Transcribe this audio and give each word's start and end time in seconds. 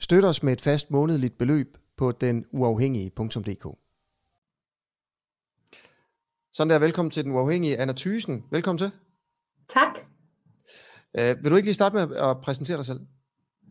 Støt 0.00 0.24
os 0.24 0.42
med 0.42 0.52
et 0.52 0.60
fast 0.60 0.90
månedligt 0.90 1.38
beløb 1.38 1.78
på 1.96 2.12
denuafhængige.dk. 2.12 3.78
Sådan 6.52 6.70
der, 6.70 6.78
velkommen 6.78 7.10
til 7.10 7.24
Den 7.24 7.32
Uafhængige. 7.32 7.78
Anna 7.78 7.92
Thysen, 7.96 8.44
velkommen 8.50 8.78
til. 8.78 8.90
Tak. 9.68 9.98
Uh, 11.18 11.42
vil 11.42 11.50
du 11.50 11.56
ikke 11.56 11.66
lige 11.66 11.74
starte 11.74 11.94
med 11.94 12.16
at 12.16 12.40
præsentere 12.40 12.76
dig 12.76 12.84
selv? 12.84 13.00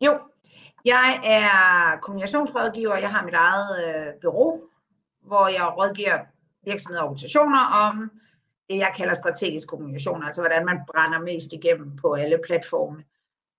Jo, 0.02 0.20
jeg 0.86 1.22
er 1.24 2.00
kommunikationsrådgiver. 2.00 2.96
Jeg 2.96 3.10
har 3.10 3.26
mit 3.26 3.34
eget 3.34 3.70
øh, 3.86 4.14
bureau, 4.22 4.62
hvor 5.22 5.48
jeg 5.48 5.74
rådgiver 5.78 6.20
virksomheder 6.66 7.02
og 7.02 7.08
organisationer 7.08 7.60
om 7.60 8.12
det, 8.70 8.78
jeg 8.78 8.94
kalder 8.98 9.14
strategisk 9.14 9.68
kommunikation, 9.68 10.24
altså 10.24 10.42
hvordan 10.42 10.66
man 10.66 10.80
brænder 10.88 11.20
mest 11.20 11.54
igennem 11.54 11.96
på 11.96 12.14
alle 12.14 12.40
platforme, 12.46 13.04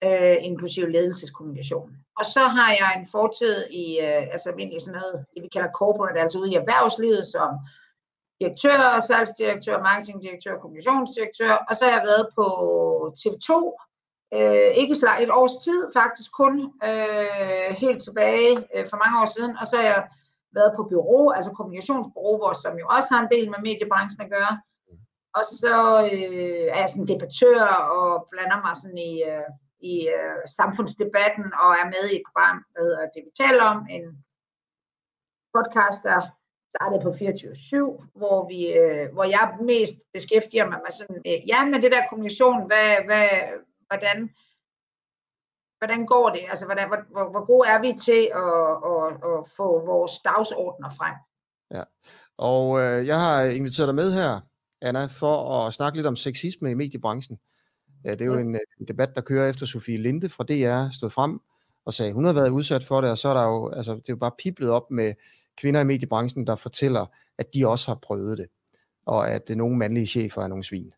øh, 0.04 0.36
inklusive 0.40 0.90
ledelseskommunikation. 0.92 1.96
Og 2.18 2.24
så 2.24 2.40
har 2.40 2.70
jeg 2.70 2.90
en 2.98 3.06
fortid 3.06 3.66
i, 3.70 4.00
øh, 4.00 4.22
altså 4.32 4.50
almindelig 4.50 4.82
sådan 4.82 5.00
noget, 5.00 5.26
det 5.34 5.42
vi 5.42 5.48
kalder 5.48 5.70
corporate, 5.80 6.20
altså 6.20 6.38
ude 6.38 6.50
i 6.50 6.54
erhvervslivet 6.54 7.26
som 7.26 7.50
direktør, 8.40 9.00
salgsdirektør, 9.00 9.82
marketingdirektør, 9.82 10.58
kommunikationsdirektør, 10.58 11.52
og 11.68 11.76
så 11.76 11.84
har 11.84 11.92
jeg 11.92 12.04
været 12.10 12.26
på 12.38 12.46
TV2, 13.20 13.50
øh, 14.36 14.70
ikke 14.82 14.94
så 14.94 15.08
et 15.20 15.30
års 15.30 15.56
tid, 15.64 15.80
faktisk 16.00 16.30
kun 16.32 16.54
øh, 16.88 17.70
helt 17.84 18.02
tilbage 18.02 18.52
øh, 18.74 18.84
for 18.90 18.96
mange 19.02 19.20
år 19.22 19.28
siden, 19.36 19.56
og 19.60 19.66
så 19.66 19.76
har 19.76 19.84
jeg 19.84 20.08
været 20.54 20.72
på 20.76 20.82
bureau, 20.90 21.30
altså 21.30 21.50
kommunikationsbureau, 21.50 22.36
hvor 22.38 22.52
som 22.52 22.78
jo 22.78 22.86
også 22.96 23.08
har 23.10 23.20
en 23.22 23.32
del 23.34 23.46
med 23.50 23.60
mediebranchen 23.68 24.22
at 24.24 24.30
gøre. 24.36 24.54
Og 25.38 25.44
så 25.60 25.76
øh, 26.12 26.66
er 26.74 26.80
jeg 26.82 26.90
sådan 26.90 27.10
debattør 27.12 27.64
og 27.98 28.26
blander 28.30 28.60
mig 28.66 28.74
sådan 28.76 28.98
i, 28.98 29.12
øh, 29.30 29.48
i 29.80 30.08
øh, 30.08 30.40
samfundsdebatten 30.58 31.44
og 31.62 31.70
er 31.80 31.86
med 31.94 32.04
i 32.10 32.16
et 32.16 32.26
program, 32.28 32.64
der 32.74 32.80
hedder 32.82 33.02
Det 33.14 33.22
vi 33.26 33.32
taler 33.42 33.64
om, 33.64 33.86
en 33.96 34.06
podcast, 35.54 36.02
der 36.02 36.20
startede 36.72 37.02
på 37.06 37.10
24-7, 37.10 38.18
hvor, 38.20 38.48
vi, 38.48 38.60
øh, 38.82 39.12
hvor 39.12 39.24
jeg 39.24 39.56
mest 39.60 39.96
beskæftiger 40.12 40.66
mig 40.70 40.78
med 40.84 40.92
sådan, 40.98 41.22
øh, 41.26 41.48
ja, 41.48 41.64
med 41.64 41.82
det 41.82 41.92
der 41.92 42.08
kommunikation, 42.08 42.66
hvad, 42.66 42.90
hvad, 43.08 43.28
hvordan, 43.88 44.18
hvordan 45.78 46.06
går 46.06 46.30
det? 46.30 46.44
Altså, 46.50 46.64
hvordan, 46.66 46.88
hvor, 46.88 47.00
hvor, 47.12 47.30
hvor 47.30 47.44
gode 47.46 47.68
er 47.68 47.80
vi 47.80 47.90
til 48.08 48.22
at, 48.44 48.68
at, 48.92 49.08
at 49.30 49.40
få 49.56 49.68
vores 49.92 50.12
dagsordner 50.24 50.90
frem? 50.98 51.16
Ja, 51.76 51.82
og 52.38 52.80
øh, 52.80 53.06
jeg 53.06 53.20
har 53.20 53.42
inviteret 53.42 53.88
dig 53.88 53.94
med 53.94 54.12
her, 54.12 54.40
Anna, 54.82 55.06
for 55.06 55.36
at 55.56 55.72
snakke 55.72 55.98
lidt 55.98 56.06
om 56.06 56.16
sexisme 56.16 56.70
i 56.70 56.74
mediebranchen. 56.74 57.38
Det 58.12 58.20
er 58.20 58.26
jo 58.26 58.38
en, 58.38 58.54
øh, 58.54 58.60
en 58.80 58.88
debat, 58.88 59.14
der 59.14 59.20
kører 59.20 59.50
efter 59.50 59.66
Sofie 59.66 59.98
Linde 59.98 60.28
fra 60.28 60.44
DR 60.44 60.90
stod 60.92 61.10
frem 61.10 61.40
og 61.84 61.94
sagde, 61.94 62.12
hun 62.12 62.24
har 62.24 62.32
været 62.32 62.48
udsat 62.48 62.84
for 62.84 63.00
det, 63.00 63.10
og 63.10 63.18
så 63.18 63.28
er 63.28 63.34
der 63.34 63.44
jo, 63.44 63.68
altså, 63.68 63.94
det 63.94 64.00
er 64.00 64.12
jo 64.12 64.16
bare 64.16 64.30
piplet 64.38 64.70
op 64.70 64.90
med 64.90 65.14
kvinder 65.56 65.80
i 65.80 65.84
mediebranchen, 65.84 66.46
der 66.46 66.56
fortæller, 66.56 67.06
at 67.38 67.54
de 67.54 67.68
også 67.68 67.90
har 67.90 67.98
prøvet 68.02 68.38
det, 68.38 68.46
og 69.06 69.30
at 69.30 69.48
det 69.48 69.56
nogle 69.56 69.76
mandlige 69.76 70.06
chefer 70.06 70.42
er 70.42 70.48
nogle 70.48 70.64
svin 70.64 70.92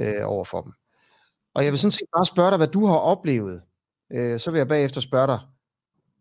øh, 0.00 0.22
over 0.24 0.44
for 0.44 0.62
dem. 0.62 0.72
Og 1.54 1.64
jeg 1.64 1.72
vil 1.72 1.78
sådan 1.78 1.90
set 1.90 2.08
bare 2.16 2.24
spørge 2.24 2.50
dig, 2.50 2.56
hvad 2.56 2.68
du 2.68 2.86
har 2.86 2.96
oplevet. 2.96 3.62
Øh, 4.12 4.38
så 4.38 4.50
vil 4.50 4.58
jeg 4.58 4.68
bagefter 4.68 5.00
spørge 5.00 5.26
dig, 5.26 5.38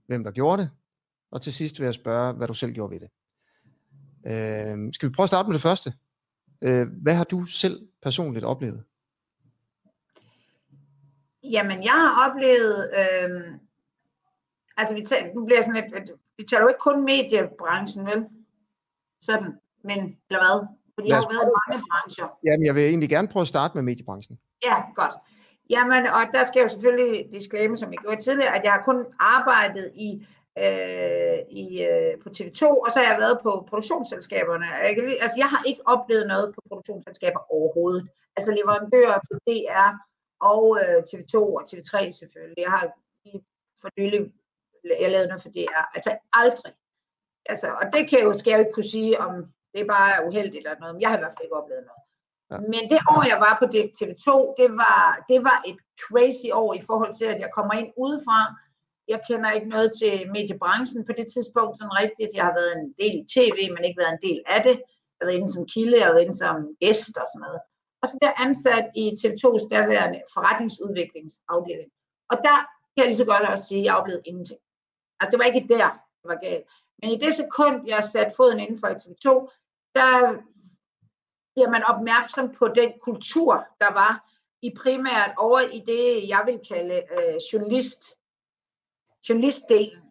hvem 0.08 0.24
der 0.24 0.32
gjorde 0.32 0.62
det, 0.62 0.70
og 1.32 1.42
til 1.42 1.54
sidst 1.54 1.80
vil 1.80 1.86
jeg 1.86 1.94
spørge, 1.94 2.34
hvad 2.34 2.48
du 2.48 2.54
selv 2.54 2.72
gjorde 2.72 2.92
ved 2.94 3.00
det. 3.00 3.10
Øh, 4.28 4.94
skal 4.94 5.10
vi 5.10 5.14
prøve 5.14 5.24
at 5.24 5.30
starte 5.30 5.48
med 5.48 5.54
det 5.54 5.62
første? 5.62 5.94
Øh, 6.62 6.88
hvad 7.02 7.16
har 7.16 7.24
du 7.24 7.46
selv 7.46 7.88
personligt 8.02 8.46
oplevet? 8.46 8.84
Jamen, 11.52 11.84
jeg 11.84 11.98
har 12.04 12.12
oplevet, 12.26 12.78
øh, 13.00 13.32
altså 14.78 14.96
vi 14.96 15.02
taler, 15.02 15.34
nu 15.34 15.46
bliver 15.46 15.62
sådan 15.62 15.82
lidt, 15.82 16.12
vi 16.38 16.44
taler 16.44 16.62
jo 16.62 16.68
ikke 16.68 16.80
kun 16.80 17.06
mediebranchen, 17.06 18.06
vel? 18.06 18.26
Sådan, 19.22 19.52
men, 19.84 20.00
eller 20.30 20.42
hvad? 20.46 20.68
Fordi 20.96 21.10
jeg 21.10 21.18
har 21.18 21.30
været 21.34 21.48
i 21.50 21.56
mange 21.60 21.86
brancher. 21.90 22.28
Jamen, 22.46 22.66
jeg 22.66 22.76
vil 22.76 22.84
egentlig 22.84 23.10
gerne 23.10 23.28
prøve 23.28 23.42
at 23.42 23.48
starte 23.48 23.74
med 23.76 23.84
mediebranchen. 23.84 24.40
Ja, 24.66 24.76
godt. 24.96 25.14
Jamen, 25.70 26.08
og 26.08 26.22
der 26.34 26.44
skal 26.44 26.60
jeg 26.60 26.64
jo 26.68 26.74
selvfølgelig 26.76 27.32
disclaimer, 27.32 27.76
som 27.76 27.92
jeg 27.94 28.00
gjorde 28.00 28.22
tidligere, 28.22 28.56
at 28.58 28.64
jeg 28.64 28.72
har 28.72 28.84
kun 28.84 29.06
arbejdet 29.20 29.92
i, 29.96 30.10
øh, 30.66 31.38
i 31.62 31.66
øh, 31.92 32.14
på 32.24 32.30
TV2, 32.36 32.64
og 32.86 32.90
så 32.92 32.96
har 33.00 33.08
jeg 33.12 33.18
været 33.20 33.40
på 33.44 33.52
produktionsselskaberne. 33.70 34.66
Jeg, 34.66 34.96
kan, 34.96 35.04
altså, 35.22 35.38
jeg 35.44 35.50
har 35.54 35.62
ikke 35.70 35.82
oplevet 35.86 36.28
noget 36.28 36.56
på 36.56 36.62
produktionsselskaber 36.70 37.42
overhovedet. 37.56 38.08
Altså 38.38 38.52
leverandører 38.52 39.20
til 39.28 39.36
DR 39.48 39.92
og 40.42 40.64
øh, 40.82 40.98
TV2 41.10 41.36
og 41.58 41.64
TV3 41.70 42.12
selvfølgelig. 42.12 42.62
Jeg 42.68 42.72
har 42.72 42.86
for 43.82 43.90
nylig 44.00 44.32
jeg 44.84 45.12
lavede 45.12 45.28
noget 45.28 45.42
for 45.42 45.50
DR. 45.50 45.84
Altså 45.96 46.18
aldrig. 46.34 46.74
Altså, 47.46 47.68
og 47.82 47.86
det 47.94 48.02
kan 48.10 48.20
jeg 48.20 48.26
jo, 48.26 48.34
skal 48.34 48.52
jeg 48.52 48.58
jo 48.58 48.64
ikke 48.64 48.78
kunne 48.78 48.94
sige, 48.98 49.20
om 49.20 49.34
det 49.74 49.80
er 49.82 49.90
bare 49.98 50.28
uheldigt 50.28 50.68
eller 50.68 50.80
noget, 50.80 50.96
men 50.96 51.02
jeg 51.02 51.10
har 51.10 51.18
i 51.18 51.24
hvert 51.24 51.36
fald 51.36 51.46
ikke 51.46 51.60
oplevet 51.62 51.86
noget. 51.90 52.04
Ja. 52.52 52.58
Men 52.74 52.84
det 52.92 53.00
år, 53.14 53.22
jeg 53.32 53.40
var 53.46 53.54
på 53.62 53.66
TV2, 53.76 54.30
det 54.62 54.70
var, 54.84 55.02
det 55.32 55.40
var 55.50 55.58
et 55.70 55.80
crazy 56.06 56.50
år 56.62 56.72
i 56.80 56.82
forhold 56.90 57.14
til, 57.20 57.28
at 57.34 57.40
jeg 57.44 57.50
kommer 57.58 57.74
ind 57.82 57.90
udefra. 58.04 58.40
Jeg 59.14 59.20
kender 59.30 59.52
ikke 59.52 59.70
noget 59.76 59.90
til 60.00 60.14
mediebranchen 60.36 61.06
på 61.06 61.14
det 61.20 61.28
tidspunkt 61.34 61.78
sådan 61.78 62.00
rigtigt. 62.04 62.32
Jeg 62.38 62.46
har 62.50 62.56
været 62.60 62.74
en 62.80 62.88
del 63.02 63.14
i 63.22 63.26
tv, 63.36 63.58
men 63.74 63.82
ikke 63.84 64.02
været 64.02 64.16
en 64.16 64.26
del 64.30 64.42
af 64.56 64.62
det. 64.68 64.76
Jeg 65.14 65.20
har 65.20 65.26
været 65.28 65.40
inde 65.40 65.54
som 65.56 65.70
kilde, 65.74 66.00
jeg 66.00 66.08
har 66.08 66.14
været 66.16 66.28
inde 66.28 66.42
som 66.44 66.56
gæst 66.84 67.16
og 67.22 67.28
sådan 67.32 67.44
noget. 67.46 67.62
Og 68.02 68.08
så 68.10 68.18
der 68.22 68.42
ansat 68.46 68.86
i 68.96 69.06
TV2's 69.20 69.66
derværende 69.76 70.22
forretningsudviklingsafdeling. 70.34 71.92
Og 72.32 72.38
der 72.48 72.58
kan 72.92 72.98
jeg 72.98 73.06
lige 73.06 73.24
så 73.24 73.26
godt 73.26 73.50
også 73.50 73.66
sige, 73.66 73.80
at 73.80 73.86
jeg 73.86 73.96
oplevede 73.96 74.24
ingenting. 74.26 74.60
Altså 75.20 75.32
det 75.32 75.40
var 75.40 75.46
ikke 75.46 75.74
der, 75.74 75.90
det 76.20 76.28
var 76.32 76.40
galt. 76.48 76.66
Men 77.02 77.12
i 77.12 77.18
det 77.18 77.34
sekund, 77.34 77.88
jeg 77.88 78.04
satte 78.04 78.36
foden 78.36 78.60
inden 78.60 78.80
for 78.80 78.88
TV2, 78.88 79.28
der 79.96 80.12
bliver 81.54 81.70
man 81.70 81.84
opmærksom 81.84 82.56
på 82.60 82.68
den 82.68 82.92
kultur, 83.02 83.68
der 83.80 83.92
var 83.94 84.30
i 84.62 84.70
primært 84.82 85.32
over 85.38 85.60
i 85.60 85.80
det, 85.80 86.30
jeg 86.30 86.44
vil 86.46 86.60
kalde 86.68 86.96
øh, 86.96 87.36
journalist, 87.54 88.02
journalistdelen. 89.30 90.04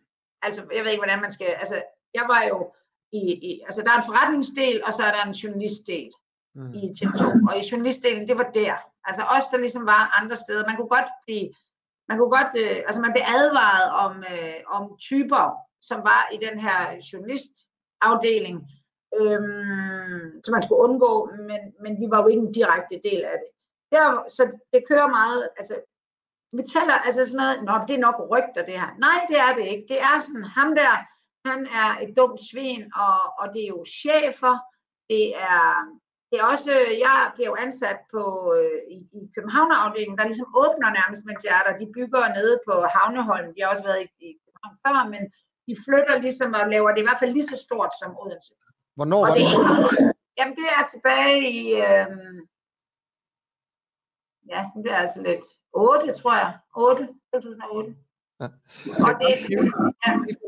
Altså, 0.43 0.61
jeg 0.75 0.85
ved 0.85 0.91
ikke, 0.91 1.05
hvordan 1.05 1.21
man 1.21 1.33
skal, 1.33 1.47
altså, 1.47 1.83
jeg 2.15 2.25
var 2.29 2.43
jo 2.45 2.75
i, 3.13 3.21
i 3.49 3.61
altså, 3.67 3.83
der 3.83 3.91
er 3.93 3.97
en 3.97 4.09
forretningsdel, 4.11 4.85
og 4.85 4.93
så 4.93 5.03
er 5.03 5.13
der 5.13 5.25
en 5.25 5.33
journalistdel 5.33 6.13
mm. 6.59 6.73
i 6.75 6.83
TV2. 6.97 7.23
Og 7.49 7.55
i 7.59 7.69
journalistdelen, 7.71 8.29
det 8.29 8.37
var 8.37 8.51
der. 8.61 8.75
Altså 9.09 9.23
os, 9.37 9.47
der 9.53 9.59
ligesom 9.59 9.87
var 9.87 10.03
andre 10.21 10.37
steder. 10.37 10.67
Man 10.67 10.77
kunne 10.77 10.95
godt 10.97 11.11
blive, 11.25 11.47
man 12.09 12.19
kunne 12.19 12.35
godt, 12.39 12.53
øh, 12.63 12.79
altså 12.87 13.01
man 13.01 13.13
blev 13.15 13.25
advaret 13.39 13.87
om, 14.05 14.13
øh, 14.35 14.59
om 14.77 14.83
typer, 15.09 15.45
som 15.89 15.99
var 16.11 16.23
i 16.35 16.39
den 16.47 16.57
her 16.67 16.81
journalistafdeling, 17.11 18.57
øhm, 19.21 20.27
som 20.45 20.53
man 20.57 20.63
skulle 20.63 20.85
undgå, 20.87 21.13
men, 21.49 21.61
men 21.83 21.93
vi 22.01 22.07
var 22.13 22.21
jo 22.23 22.29
ikke 22.29 22.47
en 22.47 22.57
direkte 22.61 22.97
del 23.09 23.23
af 23.33 23.37
det. 23.43 23.51
Der, 23.93 24.05
så 24.37 24.43
det 24.73 24.89
kører 24.89 25.09
meget, 25.19 25.49
altså 25.59 25.75
vi 26.57 26.63
taler 26.75 26.95
altså 27.07 27.23
sådan 27.27 27.41
noget, 27.43 27.57
nå, 27.67 27.75
det 27.89 27.95
er 27.95 28.07
nok 28.09 28.19
rygter 28.33 28.63
det 28.69 28.81
her. 28.83 28.91
Nej, 29.07 29.19
det 29.31 29.39
er 29.47 29.53
det 29.59 29.67
ikke. 29.73 29.87
Det 29.93 30.01
er 30.01 30.17
sådan, 30.21 30.45
ham 30.59 30.75
der, 30.81 30.93
han 31.49 31.61
er 31.83 31.91
et 32.05 32.17
dumt 32.17 32.41
svin, 32.51 32.83
og, 33.05 33.19
og 33.41 33.47
det 33.53 33.61
er 33.63 33.73
jo 33.77 33.85
chefer, 34.01 34.55
det 35.11 35.25
er, 35.37 35.65
det 36.31 36.37
er 36.41 36.47
også, 36.55 36.73
jeg 37.07 37.19
bliver 37.35 37.51
jo 37.53 37.57
ansat 37.67 37.99
på, 38.15 38.23
øh, 38.59 38.79
i, 38.95 38.97
i 39.21 39.23
København-afdelingen, 39.35 40.19
der 40.19 40.31
ligesom 40.31 40.49
åbner 40.63 40.89
nærmest 40.99 41.23
med 41.29 41.37
teater. 41.45 41.81
De 41.83 41.87
bygger 41.97 42.35
nede 42.39 42.55
på 42.67 42.75
Havneholm. 42.95 43.49
De 43.55 43.61
har 43.61 43.71
også 43.73 43.87
været 43.89 44.01
i, 44.05 44.07
i 44.27 44.29
København 44.45 44.77
før, 44.85 44.99
men 45.15 45.23
de 45.67 45.75
flytter 45.85 46.17
ligesom 46.27 46.51
og 46.61 46.65
laver 46.75 46.91
det 46.93 47.01
i 47.01 47.07
hvert 47.07 47.21
fald 47.21 47.33
lige 47.37 47.51
så 47.53 47.57
stort 47.67 47.93
som 48.01 48.11
Odense. 48.23 48.53
Hvornår 48.99 49.21
var 49.27 49.35
det? 49.35 49.45
det? 49.45 50.13
Jamen 50.39 50.55
det 50.61 50.69
er 50.79 50.85
tilbage 50.95 51.39
i, 51.61 51.63
øh, 51.87 52.09
ja, 54.53 54.61
det 54.83 54.91
er 54.97 55.01
altså 55.05 55.21
lidt 55.29 55.45
8, 55.73 56.13
tror 56.21 56.35
jeg. 56.43 56.51
8, 56.77 57.09
2008. 57.33 57.95
Ja. 58.41 58.49
Og 59.07 59.13
det, 59.21 59.31
ja. 59.55 59.61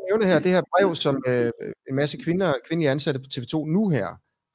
nævne 0.09 0.25
her, 0.31 0.39
det 0.45 0.51
her 0.57 0.63
brev, 0.73 0.89
som 1.05 1.15
øh, 1.31 1.51
en 1.89 1.95
masse 2.01 2.17
kvinder, 2.25 2.49
kvindelige 2.67 2.91
ansatte 2.91 3.21
på 3.21 3.29
TV2 3.35 3.55
nu 3.77 3.83
her 3.89 4.09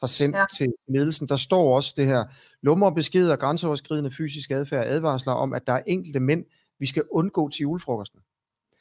har 0.05 0.09
sendt 0.21 0.35
ja. 0.35 0.45
til 0.57 0.73
ledelsen, 0.87 1.27
der 1.29 1.35
står 1.35 1.75
også 1.75 1.93
det 1.97 2.05
her, 2.05 2.23
lummer 2.61 2.89
beskeder, 2.89 3.35
grænseoverskridende 3.35 4.11
fysisk 4.11 4.51
adfærd, 4.51 4.85
advarsler 4.87 5.33
om, 5.33 5.53
at 5.53 5.67
der 5.67 5.73
er 5.73 5.83
enkelte 5.87 6.19
mænd, 6.19 6.45
vi 6.79 6.85
skal 6.85 7.03
undgå 7.11 7.49
til 7.49 7.61
julefrokosten. 7.61 8.19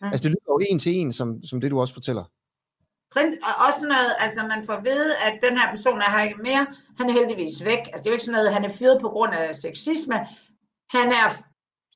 Mm. 0.01 0.07
Altså 0.07 0.23
det 0.23 0.31
lyder 0.31 0.53
jo 0.55 0.61
en 0.71 0.79
til 0.79 0.93
en, 0.93 1.13
som, 1.13 1.45
som 1.45 1.61
det 1.61 1.71
du 1.71 1.81
også 1.81 1.95
fortæller. 1.95 2.25
Og 3.17 3.55
også 3.67 3.83
noget, 3.93 4.13
altså 4.19 4.41
man 4.43 4.65
får 4.67 4.73
at 4.73 4.85
vide, 4.85 5.17
at 5.27 5.35
den 5.43 5.59
her 5.59 5.71
person 5.71 5.99
er 5.99 6.11
her 6.11 6.23
ikke 6.23 6.43
mere, 6.43 6.67
han 6.99 7.11
er 7.11 7.13
heldigvis 7.13 7.65
væk. 7.65 7.83
Altså 7.93 8.01
det 8.03 8.07
er 8.07 8.11
jo 8.11 8.19
ikke 8.19 8.25
sådan 8.25 8.39
noget, 8.39 8.53
han 8.53 8.65
er 8.65 8.77
fyret 8.79 9.01
på 9.01 9.09
grund 9.09 9.33
af 9.35 9.57
sexisme. 9.57 10.19
Han 10.97 11.09
er 11.21 11.29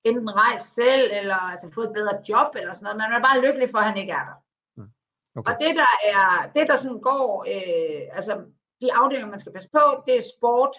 enten 0.05 0.31
rejst 0.43 0.75
selv, 0.75 1.11
eller 1.21 1.41
altså 1.53 1.71
fået 1.75 1.87
et 1.89 1.97
bedre 1.99 2.17
job, 2.29 2.51
eller 2.61 2.73
sådan 2.73 2.85
noget. 2.85 3.01
Man 3.03 3.13
er 3.13 3.27
bare 3.29 3.45
lykkelig 3.47 3.69
for, 3.71 3.79
at 3.79 3.89
han 3.91 3.97
ikke 3.97 4.13
er 4.13 4.25
der. 4.31 4.39
Mm. 4.77 4.91
Okay. 5.37 5.53
Og 5.53 5.59
det 5.63 5.73
der 5.83 5.93
er, 6.15 6.51
det 6.55 6.65
der 6.69 6.77
sådan 6.77 7.01
går, 7.11 7.29
øh, 7.55 8.03
altså 8.17 8.33
de 8.81 8.95
afdelinger, 8.95 9.31
man 9.31 9.39
skal 9.39 9.53
passe 9.53 9.69
på, 9.73 10.03
det 10.07 10.17
er 10.19 10.23
sport 10.37 10.75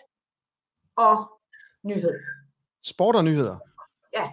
og 0.96 1.16
nyhed. 1.84 2.20
Sport 2.84 3.16
og 3.16 3.24
nyheder? 3.24 3.58
Ja. 4.14 4.26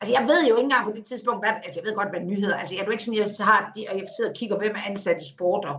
Altså 0.00 0.12
jeg 0.18 0.24
ved 0.30 0.40
jo 0.48 0.54
ikke 0.56 0.68
engang 0.70 0.84
på 0.84 0.96
det 0.96 1.04
tidspunkt, 1.04 1.40
hvad, 1.42 1.52
altså 1.64 1.80
jeg 1.80 1.86
ved 1.86 1.94
godt, 1.96 2.10
hvad 2.10 2.20
nyheder, 2.20 2.56
altså 2.56 2.74
jeg 2.74 2.80
er 2.80 2.86
jo 2.86 2.90
ikke 2.90 3.04
sådan, 3.04 3.18
jeg 3.18 3.46
har, 3.50 3.72
og 3.90 3.98
jeg 4.00 4.08
sidder 4.16 4.30
og 4.30 4.36
kigger, 4.36 4.56
hvem 4.58 4.74
er 4.76 4.82
ansat 4.90 5.20
i 5.20 5.32
sport, 5.34 5.64
og 5.64 5.76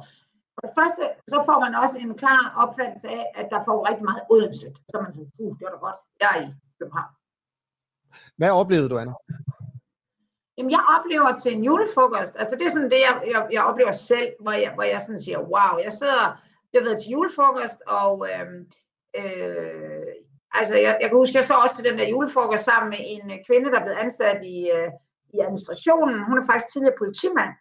for 0.56 0.62
det 0.68 0.74
første, 0.80 1.04
så 1.31 1.38
får 1.48 1.60
man 1.66 1.75
også 1.84 1.96
en 2.00 2.18
klar 2.24 2.44
opfattelse 2.64 3.08
af, 3.10 3.26
at 3.36 3.48
der 3.54 3.60
får 3.68 3.90
rigtig 3.90 4.06
meget 4.10 4.24
Odense. 4.30 4.68
Så 4.90 4.96
man 5.02 5.14
sådan, 5.14 5.31
puh, 5.38 5.52
det 5.58 5.64
var 5.66 5.72
da 5.76 5.80
godt, 5.88 6.00
jeg 6.22 6.30
er 6.36 6.42
i 6.48 6.50
København. 6.80 7.12
Hvad 8.38 8.52
oplevede 8.62 8.90
du, 8.90 8.98
Anna? 8.98 9.14
Jamen, 10.58 10.72
jeg 10.72 10.84
oplever 10.96 11.31
til 11.38 11.52
en 11.58 11.64
julefrokost, 11.64 12.36
altså 12.42 12.56
det 12.58 12.66
er 12.66 12.69
sådan 12.69 12.92
det, 12.92 13.02
jeg, 13.08 13.14
jeg, 13.34 13.48
jeg 13.52 13.64
oplever 13.69 13.92
selv, 13.92 14.30
hvor 14.40 14.52
jeg, 14.52 14.72
hvor 14.74 14.84
jeg 14.84 15.02
sådan 15.02 15.19
siger, 15.26 15.40
wow, 15.40 15.74
jeg 15.86 15.94
sidder, 16.02 16.26
jeg 16.74 16.81
ved 16.86 16.96
til 16.98 17.12
julefrokost, 17.16 17.80
og 18.02 18.16
øh, 18.31 18.48
øh, 19.22 20.12
altså 20.60 20.75
jeg, 20.86 20.94
jeg 21.02 21.08
kan 21.10 21.22
huske, 21.22 21.38
jeg 21.40 21.48
står 21.48 21.60
også 21.64 21.75
til 21.75 21.88
den 21.90 21.98
der 22.00 22.08
julefrokost 22.14 22.66
sammen 22.70 22.90
med 22.94 23.02
en 23.16 23.25
øh, 23.34 23.40
kvinde, 23.48 23.72
der 23.72 23.80
er 23.80 23.86
blevet 23.86 24.04
ansat 24.06 24.40
i, 24.56 24.58
øh, 24.78 24.90
i 25.36 25.38
administrationen. 25.46 26.18
Hun 26.28 26.38
er 26.38 26.46
faktisk 26.50 26.70
tidligere 26.72 27.02
politimand, 27.02 27.54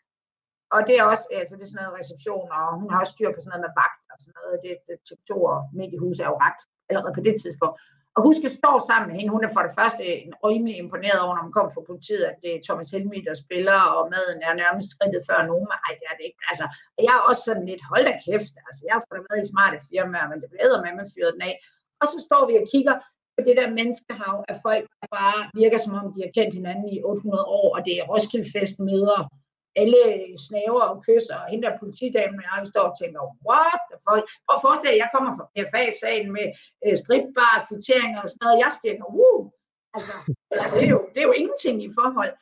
og 0.74 0.80
det 0.86 0.94
er 1.00 1.04
også, 1.12 1.24
altså 1.40 1.54
det 1.56 1.64
er 1.64 1.72
sådan 1.72 1.82
noget 1.84 1.98
reception, 2.00 2.46
og 2.58 2.66
hun 2.80 2.88
har 2.90 2.98
også 3.02 3.14
styr 3.16 3.30
på 3.32 3.40
sådan 3.40 3.50
noget 3.52 3.66
med 3.66 3.74
vagt 3.82 4.02
og 4.12 4.16
sådan 4.22 4.36
noget. 4.38 4.56
Det, 4.64 4.74
det 4.88 4.96
TV2 5.08 5.32
og 5.52 5.58
Mediehus 5.78 6.18
er 6.24 6.28
jo 6.32 6.36
ret 6.46 6.60
allerede 6.88 7.16
på 7.18 7.24
det 7.28 7.34
tidspunkt. 7.42 7.76
Og 8.16 8.20
husk 8.26 8.42
at 8.48 8.58
stå 8.60 8.72
sammen 8.88 9.06
med 9.08 9.16
hende. 9.18 9.34
Hun 9.36 9.44
er 9.46 9.52
for 9.56 9.64
det 9.66 9.76
første 9.78 10.02
rimelig 10.48 10.74
imponeret 10.84 11.20
over, 11.24 11.34
når 11.34 11.46
man 11.46 11.56
kommer 11.56 11.72
fra 11.74 11.88
politiet, 11.90 12.24
at 12.30 12.36
det 12.42 12.50
er 12.54 12.64
Thomas 12.68 12.90
Helmi, 12.94 13.18
der 13.28 13.34
spiller, 13.44 13.78
og 13.96 14.02
maden 14.14 14.38
er 14.48 14.60
nærmest 14.62 14.88
skridtet 14.92 15.22
før 15.28 15.40
nogen. 15.50 15.68
Ej, 15.86 15.92
det 15.98 16.06
er 16.10 16.16
det 16.18 16.24
ikke. 16.28 16.42
Altså, 16.50 16.66
og 16.96 17.00
jeg 17.06 17.14
er 17.18 17.22
også 17.28 17.42
sådan 17.48 17.66
lidt, 17.70 17.82
hold 17.90 18.04
da 18.08 18.14
kæft. 18.26 18.54
Altså, 18.66 18.80
jeg 18.86 18.92
har 18.94 19.00
sgu 19.02 19.10
da 19.12 19.22
været 19.30 19.44
i 19.44 19.50
smarte 19.52 19.78
firmaer, 19.88 20.28
men 20.30 20.38
det 20.42 20.48
bliver 20.52 20.82
med, 20.84 20.92
med 20.98 21.06
fyrer 21.12 21.32
den 21.34 21.42
af. 21.50 21.54
Og 22.00 22.06
så 22.12 22.18
står 22.26 22.42
vi 22.48 22.54
og 22.60 22.66
kigger 22.72 22.96
på 23.34 23.40
det 23.46 23.54
der 23.60 23.76
menneskehav 23.78 24.36
af 24.52 24.56
folk, 24.66 24.86
der 25.00 25.08
bare 25.18 25.38
virker 25.62 25.78
som 25.84 25.92
om, 26.00 26.06
de 26.14 26.20
har 26.24 26.32
kendt 26.38 26.52
hinanden 26.58 26.86
i 26.94 26.96
800 27.02 27.44
år, 27.60 27.68
og 27.76 27.80
det 27.86 27.94
er 28.00 28.08
Roskilde 28.10 28.48
Fest 28.54 28.76
møder 28.88 29.20
alle 29.80 30.02
snaver 30.48 30.82
og 30.92 30.96
kysser, 31.06 31.36
og 31.42 31.48
hende 31.50 31.64
der 31.66 31.82
politidamen 31.82 32.38
og 32.40 32.44
jeg, 32.48 32.58
vi 32.64 32.68
står 32.74 32.86
og 32.90 32.96
tænker, 33.00 33.20
what 33.48 33.80
the 33.90 33.98
fuck? 34.06 34.24
Prøv 34.44 34.56
at 34.58 34.64
forestille 34.66 35.02
jeg 35.02 35.10
kommer 35.14 35.30
fra 35.36 35.48
PFA-sagen 35.54 36.28
med 36.36 36.46
øh, 36.84 36.96
stripbar, 37.02 37.54
kvitteringer 37.68 38.20
og 38.22 38.28
sådan 38.28 38.42
noget, 38.44 38.62
jeg 38.64 38.72
tænker, 38.84 39.06
uh, 39.24 39.42
altså, 39.96 40.14
det, 40.74 40.82
er 40.86 40.92
jo, 40.96 41.00
det 41.12 41.20
er 41.20 41.28
jo 41.30 41.38
ingenting 41.40 41.76
i 41.88 41.90
forhold. 41.98 42.32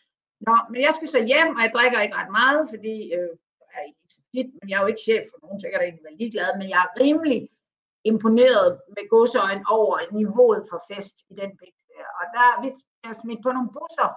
Nå, 0.47 0.55
men 0.71 0.81
jeg 0.87 0.93
skal 0.97 1.09
så 1.09 1.21
hjem, 1.31 1.51
og 1.57 1.61
jeg 1.65 1.73
drikker 1.77 2.01
ikke 2.01 2.19
ret 2.21 2.33
meget, 2.41 2.63
fordi 2.73 2.97
øh, 3.17 3.33
jeg 3.61 3.77
er 3.81 3.85
ikke 3.91 4.05
så 4.17 4.23
tit, 4.33 4.49
men 4.59 4.67
jeg 4.69 4.77
er 4.77 4.83
jo 4.85 4.91
ikke 4.93 5.07
chef 5.09 5.25
for 5.31 5.39
nogen, 5.43 5.57
så 5.57 5.65
jeg 5.65 5.73
kan 5.73 5.81
da 5.81 5.87
ikke 5.91 6.07
være 6.07 6.21
ligeglad, 6.23 6.51
men 6.61 6.69
jeg 6.73 6.81
er 6.87 6.95
rimelig 7.05 7.41
imponeret 8.13 8.69
med 8.95 9.05
godsøjen 9.15 9.63
over 9.77 9.95
niveauet 10.19 10.63
for 10.71 10.81
fest 10.91 11.17
i 11.31 11.35
den 11.41 11.51
bæk 11.61 11.77
der. 11.91 12.07
Og 12.21 12.25
der 12.35 12.45
er 12.51 12.57
vi 12.63 12.69
smidt 13.23 13.43
på 13.43 13.51
nogle 13.57 13.71
busser, 13.77 14.09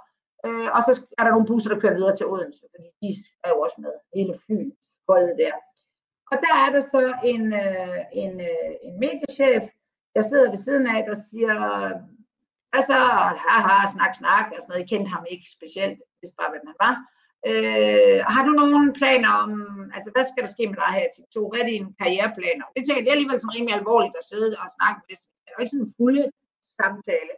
Øh, 0.48 0.70
og 0.76 0.82
så 0.88 0.92
er 1.18 1.24
der 1.24 1.32
nogle 1.32 1.50
busser, 1.50 1.70
der 1.70 1.80
kører 1.80 1.98
videre 2.00 2.16
til 2.16 2.30
Odense, 2.32 2.66
fordi 2.74 2.88
de 3.02 3.10
er 3.44 3.50
jo 3.54 3.60
også 3.66 3.78
med 3.84 3.94
hele 4.16 4.34
Fyn 4.48 4.72
holdet 5.10 5.36
der. 5.44 5.54
Og 6.32 6.38
der 6.46 6.54
er 6.64 6.70
der 6.76 6.84
så 6.94 7.04
en, 7.34 7.44
øh, 7.64 8.00
en, 8.24 8.34
øh, 8.50 8.72
en 8.88 8.94
mediechef, 9.04 9.64
jeg 10.16 10.26
sidder 10.26 10.50
ved 10.54 10.62
siden 10.68 10.86
af, 10.96 11.00
der 11.10 11.18
siger, 11.30 11.56
altså, 12.78 12.98
haha, 13.46 13.78
snak, 13.96 14.14
snak, 14.22 14.46
og 14.56 14.60
sådan 14.60 14.70
noget. 14.70 14.84
Jeg 14.84 14.92
kendte 14.92 15.14
ham 15.16 15.26
ikke 15.34 15.48
specielt, 15.58 16.00
hvis 16.20 16.34
bare, 16.40 16.52
hvem 16.54 16.66
han 16.72 16.80
var. 16.86 16.96
Øh, 17.50 18.20
har 18.34 18.44
du 18.46 18.52
nogen 18.62 18.86
planer 19.00 19.32
om, 19.44 19.52
altså 19.96 20.10
hvad 20.14 20.26
skal 20.28 20.44
der 20.44 20.52
ske 20.56 20.66
med 20.72 20.78
dig 20.84 20.92
her 21.00 21.08
til 21.16 21.24
to? 21.36 21.42
Hvad 21.50 21.62
er 21.62 21.72
dine 21.74 21.90
karriereplaner? 22.02 22.66
Det 22.76 22.82
tænker 22.82 23.00
jeg, 23.00 23.06
det 23.06 23.12
er 23.12 23.18
alligevel 23.18 23.40
sådan 23.40 23.56
rimelig 23.58 23.76
alvorligt 23.80 24.20
at 24.22 24.30
sidde 24.32 24.50
og 24.64 24.68
snakke 24.78 25.00
med. 25.08 25.16
Det 25.44 25.50
er 25.50 25.56
jo 25.56 25.62
ikke 25.62 25.74
sådan 25.76 25.88
en 25.88 25.96
fulde 26.00 26.26
samtale. 26.80 27.34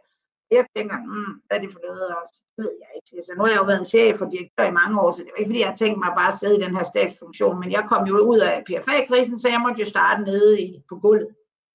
Jeg 0.50 0.66
tænker, 0.76 0.96
mm, 1.12 1.32
hvad 1.46 1.56
er 1.56 1.62
det 1.62 1.72
for 1.74 1.82
noget? 1.88 2.08
Og 2.16 2.24
så 2.34 2.40
ved 2.58 2.72
jeg 2.82 2.90
ikke. 2.96 3.26
Så 3.26 3.32
nu 3.34 3.42
har 3.44 3.52
jeg 3.52 3.60
jo 3.62 3.70
været 3.72 3.90
chef 3.94 4.16
og 4.24 4.32
direktør 4.32 4.66
i 4.68 4.78
mange 4.80 4.94
år, 5.02 5.10
så 5.10 5.18
det 5.22 5.30
er 5.30 5.40
ikke 5.40 5.50
fordi, 5.50 5.64
jeg 5.64 5.72
har 5.72 5.80
tænkt 5.82 5.98
mig 6.04 6.10
bare 6.20 6.32
at 6.32 6.38
sidde 6.40 6.56
i 6.58 6.64
den 6.64 6.76
her 6.76 6.84
stabsfunktion, 6.92 7.60
men 7.62 7.70
jeg 7.76 7.84
kom 7.90 8.02
jo 8.10 8.16
ud 8.32 8.40
af 8.50 8.64
PFA-krisen, 8.66 9.38
så 9.38 9.48
jeg 9.54 9.60
måtte 9.64 9.80
jo 9.82 9.86
starte 9.94 10.20
nede 10.30 10.52
i, 10.64 10.66
på 10.88 10.94
gulvet. 11.04 11.30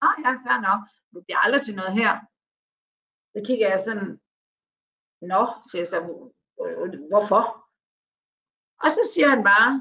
Ah 0.07 0.15
ja, 0.23 0.31
fair 0.45 0.59
nok. 0.67 0.79
Det 1.13 1.21
bliver 1.25 1.41
aldrig 1.45 1.61
til 1.63 1.75
noget 1.79 1.93
her. 2.01 2.11
Så 3.33 3.39
kigger 3.47 3.67
jeg 3.73 3.79
sådan, 3.87 4.07
nå, 5.31 5.41
siger 5.69 5.81
jeg 5.83 5.91
så, 5.93 5.99
hvorfor? 7.11 7.43
Og 8.83 8.89
så 8.95 9.01
siger 9.13 9.27
han 9.33 9.43
bare, 9.51 9.71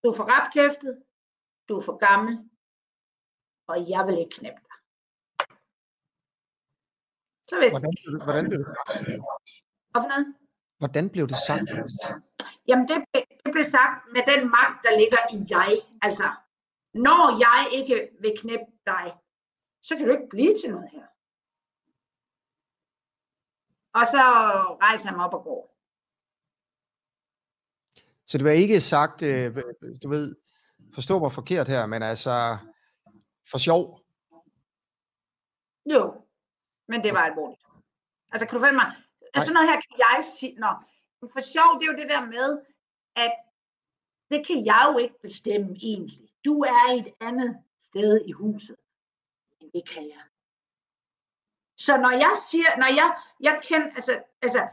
du 0.00 0.06
er 0.10 0.16
for 0.16 0.28
rapkæftet, 0.34 0.94
du 1.68 1.72
er 1.78 1.84
for 1.88 1.96
gammel, 2.08 2.34
og 3.70 3.76
jeg 3.92 4.02
vil 4.06 4.18
ikke 4.22 4.36
knæppe. 4.38 4.62
Så 7.48 7.58
vidste 7.60 7.78
hvordan, 7.78 8.24
hvordan 8.24 8.44
blev 8.48 8.58
det 8.58 8.66
sagt? 8.76 10.08
Noget? 10.08 10.34
Hvordan 10.78 11.10
blev 11.10 11.28
det 11.28 11.36
sagt? 11.36 11.68
Jamen 12.68 12.88
det, 12.88 12.96
det 13.44 13.52
blev 13.52 13.64
sagt 13.64 14.12
med 14.14 14.22
den 14.30 14.50
magt, 14.56 14.78
der 14.84 14.98
ligger 15.00 15.20
i 15.36 15.38
jeg. 15.50 15.72
Altså, 16.02 16.28
når 16.94 17.22
jeg 17.46 17.60
ikke 17.78 17.96
vil 18.20 18.32
knæppe 18.40 18.70
dig, 18.86 19.06
så 19.82 19.96
kan 19.96 20.06
du 20.06 20.12
ikke 20.12 20.28
blive 20.30 20.54
til 20.60 20.70
noget 20.70 20.90
her. 20.90 21.06
Og 23.98 24.06
så 24.06 24.22
rejser 24.82 25.12
mig 25.12 25.24
op 25.26 25.34
og 25.34 25.44
går. 25.44 25.76
Så 28.26 28.38
det 28.38 28.44
var 28.44 28.50
ikke 28.50 28.80
sagt, 28.80 29.22
øh, 29.22 29.56
du 30.02 30.08
ved, 30.08 30.36
forstå 30.94 31.18
mig 31.18 31.32
forkert 31.32 31.68
her, 31.68 31.86
men 31.86 32.02
altså 32.02 32.56
for 33.50 33.58
sjov? 33.58 34.00
Jo, 35.92 36.25
men 36.88 37.04
det 37.04 37.12
var 37.14 37.24
alvorligt. 37.24 37.64
Altså, 38.32 38.46
kan 38.46 38.58
du 38.58 38.64
følge 38.64 38.80
mig? 38.82 38.92
Altså, 39.34 39.46
sådan 39.46 39.54
noget 39.54 39.68
her 39.70 39.80
kan 39.80 39.96
jeg 39.98 40.24
sige, 40.24 40.54
nå, 40.64 40.70
for 41.32 41.40
sjov, 41.40 41.68
det 41.74 41.82
er 41.86 41.92
jo 41.92 41.98
det 42.02 42.08
der 42.14 42.24
med, 42.36 42.48
at 43.16 43.34
det 44.30 44.46
kan 44.46 44.66
jeg 44.66 44.82
jo 44.92 44.98
ikke 44.98 45.20
bestemme 45.22 45.76
egentlig. 45.90 46.28
Du 46.44 46.54
er 46.60 46.84
et 47.00 47.08
andet 47.20 47.56
sted 47.78 48.20
i 48.26 48.32
huset, 48.32 48.76
men 49.60 49.70
det 49.74 49.88
kan 49.88 50.04
jeg. 50.08 50.22
Så 51.78 51.96
når 51.96 52.10
jeg 52.10 52.34
siger, 52.48 52.76
når 52.82 52.90
jeg, 53.00 53.08
jeg 53.40 53.60
kender, 53.62 53.90
altså, 53.98 54.22
altså, 54.42 54.68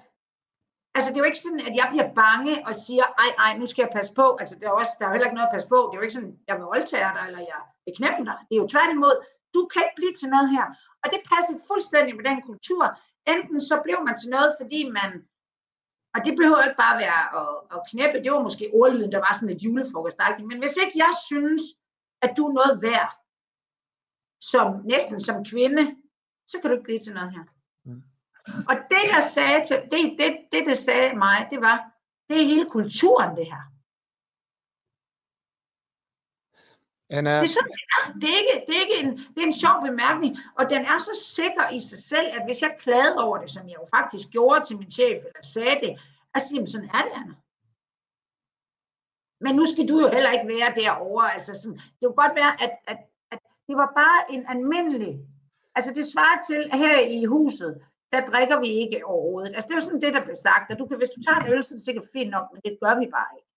altså 0.95 1.09
det 1.09 1.17
er 1.17 1.23
jo 1.23 1.31
ikke 1.31 1.45
sådan, 1.45 1.59
at 1.59 1.75
jeg 1.75 1.87
bliver 1.91 2.13
bange 2.13 2.67
og 2.67 2.75
siger, 2.75 3.05
ej, 3.23 3.29
ej, 3.45 3.57
nu 3.57 3.65
skal 3.65 3.83
jeg 3.83 3.95
passe 3.97 4.13
på. 4.13 4.37
Altså 4.39 4.55
der 4.59 4.67
er, 4.67 4.71
også, 4.71 4.91
der 4.97 5.05
er 5.05 5.09
jo 5.09 5.13
heller 5.13 5.27
ikke 5.27 5.35
noget 5.35 5.49
at 5.49 5.55
passe 5.55 5.69
på. 5.69 5.79
Det 5.87 5.93
er 5.93 5.99
jo 6.01 6.07
ikke 6.07 6.17
sådan, 6.19 6.39
jeg 6.47 6.55
vil 6.55 6.65
voldtage 6.73 7.13
dig, 7.17 7.23
eller 7.27 7.39
jeg 7.39 7.61
vil 7.85 7.93
knæppe 7.97 8.25
dig. 8.29 8.37
Det 8.47 8.53
er 8.55 8.61
jo 8.61 8.67
tværtimod, 8.67 9.15
du 9.53 9.61
kan 9.71 9.81
ikke 9.85 9.99
blive 9.99 10.15
til 10.19 10.29
noget 10.33 10.49
her. 10.55 10.65
Og 11.03 11.07
det 11.13 11.21
passer 11.31 11.55
fuldstændig 11.69 12.13
med 12.15 12.25
den 12.29 12.39
kultur. 12.49 12.83
Enten 13.33 13.61
så 13.69 13.75
blev 13.85 13.99
man 14.07 14.15
til 14.17 14.29
noget, 14.35 14.51
fordi 14.59 14.81
man, 14.97 15.09
og 16.15 16.19
det 16.25 16.33
behøver 16.39 16.63
ikke 16.63 16.83
bare 16.85 16.99
være 17.05 17.21
at, 17.41 17.53
at 17.73 17.79
knæppe, 17.89 18.23
det 18.23 18.31
var 18.31 18.43
måske 18.47 18.71
ordlyden, 18.73 19.11
der 19.11 19.21
var 19.25 19.33
sådan 19.33 19.51
lidt 19.51 19.63
julefrokostagtigt, 19.65 20.47
men 20.47 20.59
hvis 20.59 20.75
ikke 20.83 20.97
jeg 21.05 21.13
synes, 21.29 21.63
at 22.25 22.31
du 22.37 22.41
er 22.47 22.53
noget 22.59 22.81
værd, 22.87 23.11
som 24.51 24.67
næsten 24.93 25.19
som 25.19 25.45
kvinde, 25.51 25.83
så 26.47 26.55
kan 26.59 26.69
du 26.69 26.75
ikke 26.75 26.89
blive 26.89 26.99
til 26.99 27.13
noget 27.13 27.31
her. 27.31 27.45
Mm. 27.85 28.03
Og 28.69 28.75
det 28.91 29.03
jeg 29.15 29.23
sagde 29.35 29.59
til, 29.67 29.77
det, 29.91 29.99
det, 30.19 30.29
det, 30.51 30.61
det 30.69 30.77
sagde 30.77 31.15
mig, 31.25 31.47
det 31.51 31.61
var, 31.61 31.77
det 32.29 32.41
er 32.41 32.45
hele 32.53 32.69
kulturen 32.69 33.37
det 33.37 33.45
her. 33.45 33.72
Anna... 37.17 37.33
Det, 37.41 37.49
er 37.49 37.55
sådan, 37.57 37.71
det, 37.77 37.85
er. 37.97 38.03
det, 38.21 38.29
er 38.33 38.37
ikke, 38.41 38.55
det, 38.67 38.73
er 38.77 38.81
ikke 38.85 38.99
en, 39.03 39.11
det 39.33 39.39
er 39.43 39.49
en 39.51 39.61
sjov 39.63 39.77
bemærkning, 39.87 40.31
og 40.57 40.63
den 40.69 40.81
er 40.93 40.97
så 40.97 41.13
sikker 41.39 41.65
i 41.77 41.79
sig 41.79 41.99
selv, 42.11 42.27
at 42.37 42.41
hvis 42.45 42.61
jeg 42.61 42.75
klagede 42.79 43.17
over 43.25 43.37
det, 43.37 43.49
som 43.51 43.63
jeg 43.69 43.77
jo 43.81 43.87
faktisk 43.97 44.27
gjorde 44.29 44.61
til 44.63 44.77
min 44.77 44.91
chef, 44.91 45.17
eller 45.27 45.43
sagde 45.55 45.77
det, 45.83 45.91
altså 46.33 46.49
jamen, 46.55 46.67
sådan 46.67 46.89
er 46.97 47.03
det, 47.05 47.13
Anna. 47.21 47.35
Men 49.45 49.55
nu 49.59 49.65
skal 49.65 49.87
du 49.87 49.95
jo 50.03 50.07
heller 50.15 50.31
ikke 50.31 50.47
være 50.55 50.69
derovre. 50.81 51.33
Altså 51.33 51.53
sådan, 51.61 51.77
det 51.77 52.03
kunne 52.05 52.21
godt 52.23 52.35
være, 52.41 52.53
at, 52.63 52.73
at, 52.91 52.99
at 53.33 53.39
det 53.67 53.75
var 53.81 53.89
bare 54.01 54.19
en 54.35 54.43
almindelig, 54.53 55.13
altså 55.75 55.91
det 55.97 56.05
svarer 56.13 56.39
til, 56.49 56.61
at 56.71 56.77
her 56.77 56.99
i 56.99 57.25
huset, 57.25 57.71
der 58.13 58.27
drikker 58.31 58.59
vi 58.59 58.67
ikke 58.83 59.05
overhovedet. 59.05 59.55
Altså 59.55 59.67
det 59.67 59.73
er 59.73 59.79
jo 59.81 59.87
sådan 59.87 60.01
det, 60.01 60.13
der 60.13 60.23
blev 60.27 60.35
sagt, 60.35 60.71
at 60.71 60.79
du 60.79 60.85
kan, 60.87 60.97
hvis 60.97 61.13
du 61.15 61.19
tager 61.23 61.39
en 61.39 61.51
øl, 61.53 61.63
så 61.63 61.73
er 61.73 61.77
det 61.77 61.85
sikkert 61.85 62.07
fint 62.13 62.31
nok, 62.35 62.45
men 62.53 62.61
det 62.65 62.73
gør 62.83 62.93
vi 63.01 63.07
bare 63.17 63.31
ikke. 63.37 63.52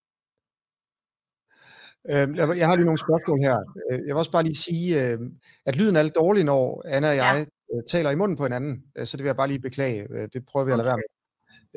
Øhm, 2.11 2.37
jeg 2.37 2.67
har 2.67 2.77
lige 2.77 2.85
nogle 2.85 2.99
spørgsmål 3.07 3.39
her. 3.41 3.59
Øh, 3.91 3.99
jeg 3.99 4.13
vil 4.15 4.17
også 4.17 4.31
bare 4.31 4.43
lige 4.43 4.57
sige, 4.57 4.89
øh, 5.03 5.19
at 5.67 5.77
lyden 5.77 5.97
er 5.97 6.03
lidt 6.03 6.15
dårlig, 6.15 6.45
når 6.45 6.83
Anna 6.89 7.09
og 7.09 7.17
jeg 7.17 7.47
ja. 7.73 7.77
Øh, 7.77 7.83
taler 7.89 8.11
i 8.11 8.17
munden 8.17 8.37
på 8.37 8.43
hinanden, 8.43 8.83
så 9.05 9.17
det 9.17 9.25
vil 9.25 9.29
jeg 9.29 9.37
bare 9.37 9.49
lige 9.49 9.61
beklage. 9.61 10.09
Det 10.33 10.47
prøver 10.47 10.67
vi 10.67 10.73
at 10.73 10.79
lade 10.79 10.89
være 10.89 11.03
med. 11.03 11.11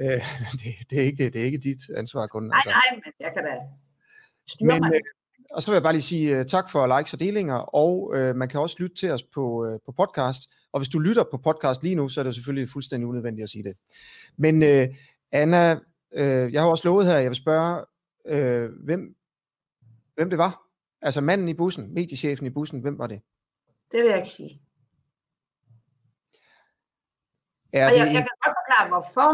Øh, 0.03 0.21
det, 0.59 0.89
det, 0.89 0.99
er 0.99 1.03
ikke, 1.03 1.29
det 1.29 1.41
er 1.41 1.45
ikke 1.45 1.57
dit 1.57 1.81
ansvar 1.97 2.27
kun. 2.27 2.43
Nej, 2.43 2.55
altså. 2.55 2.69
nej, 2.69 2.87
men 2.93 3.13
jeg 3.19 3.31
kan 3.35 3.43
da 3.43 3.53
styre 4.47 4.67
men, 4.67 4.81
mig. 4.81 4.95
Øh, 4.95 5.01
og 5.51 5.61
så 5.61 5.71
vil 5.71 5.75
jeg 5.75 5.83
bare 5.83 5.93
lige 5.93 6.01
sige 6.01 6.43
tak 6.43 6.71
for 6.71 6.97
likes 6.97 7.13
og 7.13 7.19
delinger, 7.19 7.55
og 7.55 8.15
man 8.35 8.47
kan 8.47 8.59
også 8.59 8.75
lytte 8.79 8.95
til 8.95 9.11
os 9.11 9.23
på, 9.23 9.43
på 9.85 9.91
podcast. 9.91 10.41
Og 10.73 10.79
hvis 10.79 10.89
du 10.89 10.99
lytter 10.99 11.23
på 11.31 11.37
podcast 11.37 11.83
lige 11.83 11.95
nu, 11.95 12.09
så 12.09 12.19
er 12.19 12.23
det 12.23 12.35
selvfølgelig 12.35 12.69
fuldstændig 12.69 13.07
unødvendigt 13.07 13.43
at 13.43 13.49
sige 13.49 13.63
det. 13.63 13.73
Men 14.37 14.63
Anna, 15.31 15.79
jeg 16.53 16.61
har 16.61 16.69
også 16.69 16.87
lovet 16.87 17.05
her, 17.05 17.17
jeg 17.17 17.29
vil 17.29 17.35
spørge, 17.35 17.85
uh, 18.31 18.85
hvem, 18.85 19.15
hvem 20.19 20.29
det 20.29 20.39
var. 20.39 20.53
Altså 21.01 21.21
manden 21.21 21.49
i 21.49 21.53
bussen, 21.53 21.93
mediechefen 21.93 22.45
i 22.45 22.49
bussen, 22.49 22.79
hvem 22.79 22.97
var 22.99 23.07
det? 23.07 23.21
Det 23.91 23.99
vil 24.03 24.09
jeg 24.09 24.17
ikke 24.17 24.29
sige. 24.29 24.61
Er 27.73 27.85
og 27.85 27.91
det 27.91 27.99
jeg, 27.99 28.05
jeg 28.05 28.23
kan 28.27 28.37
godt 28.43 28.55
forklare, 28.59 28.87
hvorfor. 28.87 29.29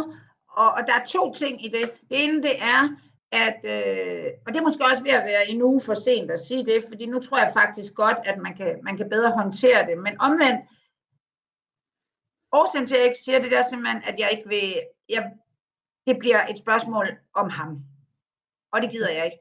Og, 0.61 0.69
og 0.77 0.81
der 0.87 0.93
er 0.93 1.05
to 1.05 1.33
ting 1.33 1.65
i 1.65 1.69
det. 1.69 1.91
Det 2.09 2.23
ene, 2.23 2.43
det 2.43 2.61
er, 2.61 2.81
at, 3.31 3.59
øh, 3.73 4.31
og 4.45 4.53
det 4.53 4.59
er 4.59 4.67
måske 4.67 4.85
også 4.85 5.03
ved 5.03 5.11
at 5.11 5.25
være 5.25 5.47
en 5.47 5.61
uge 5.61 5.81
for 5.81 5.93
sent 5.93 6.31
at 6.31 6.39
sige 6.39 6.65
det, 6.65 6.83
fordi 6.89 7.05
nu 7.05 7.19
tror 7.19 7.39
jeg 7.39 7.51
faktisk 7.53 7.93
godt, 7.93 8.17
at 8.25 8.37
man 8.37 8.55
kan, 8.55 8.79
man 8.83 8.97
kan 8.97 9.09
bedre 9.09 9.31
håndtere 9.31 9.87
det. 9.87 9.97
Men 9.97 10.21
omvendt, 10.21 10.61
årsagen 12.51 12.87
til, 12.87 12.95
at 12.95 12.99
jeg 12.99 13.07
ikke 13.07 13.19
siger 13.25 13.39
det, 13.41 13.51
der 13.51 13.59
er 13.59 13.69
simpelthen, 13.69 14.01
at 14.03 14.19
jeg 14.19 14.31
ikke 14.31 14.49
vil, 14.49 14.81
jeg, 15.09 15.31
det 16.07 16.19
bliver 16.19 16.47
et 16.47 16.57
spørgsmål 16.57 17.07
om 17.33 17.49
ham. 17.49 17.77
Og 18.71 18.81
det 18.81 18.91
gider 18.91 19.09
jeg 19.09 19.25
ikke. 19.25 19.37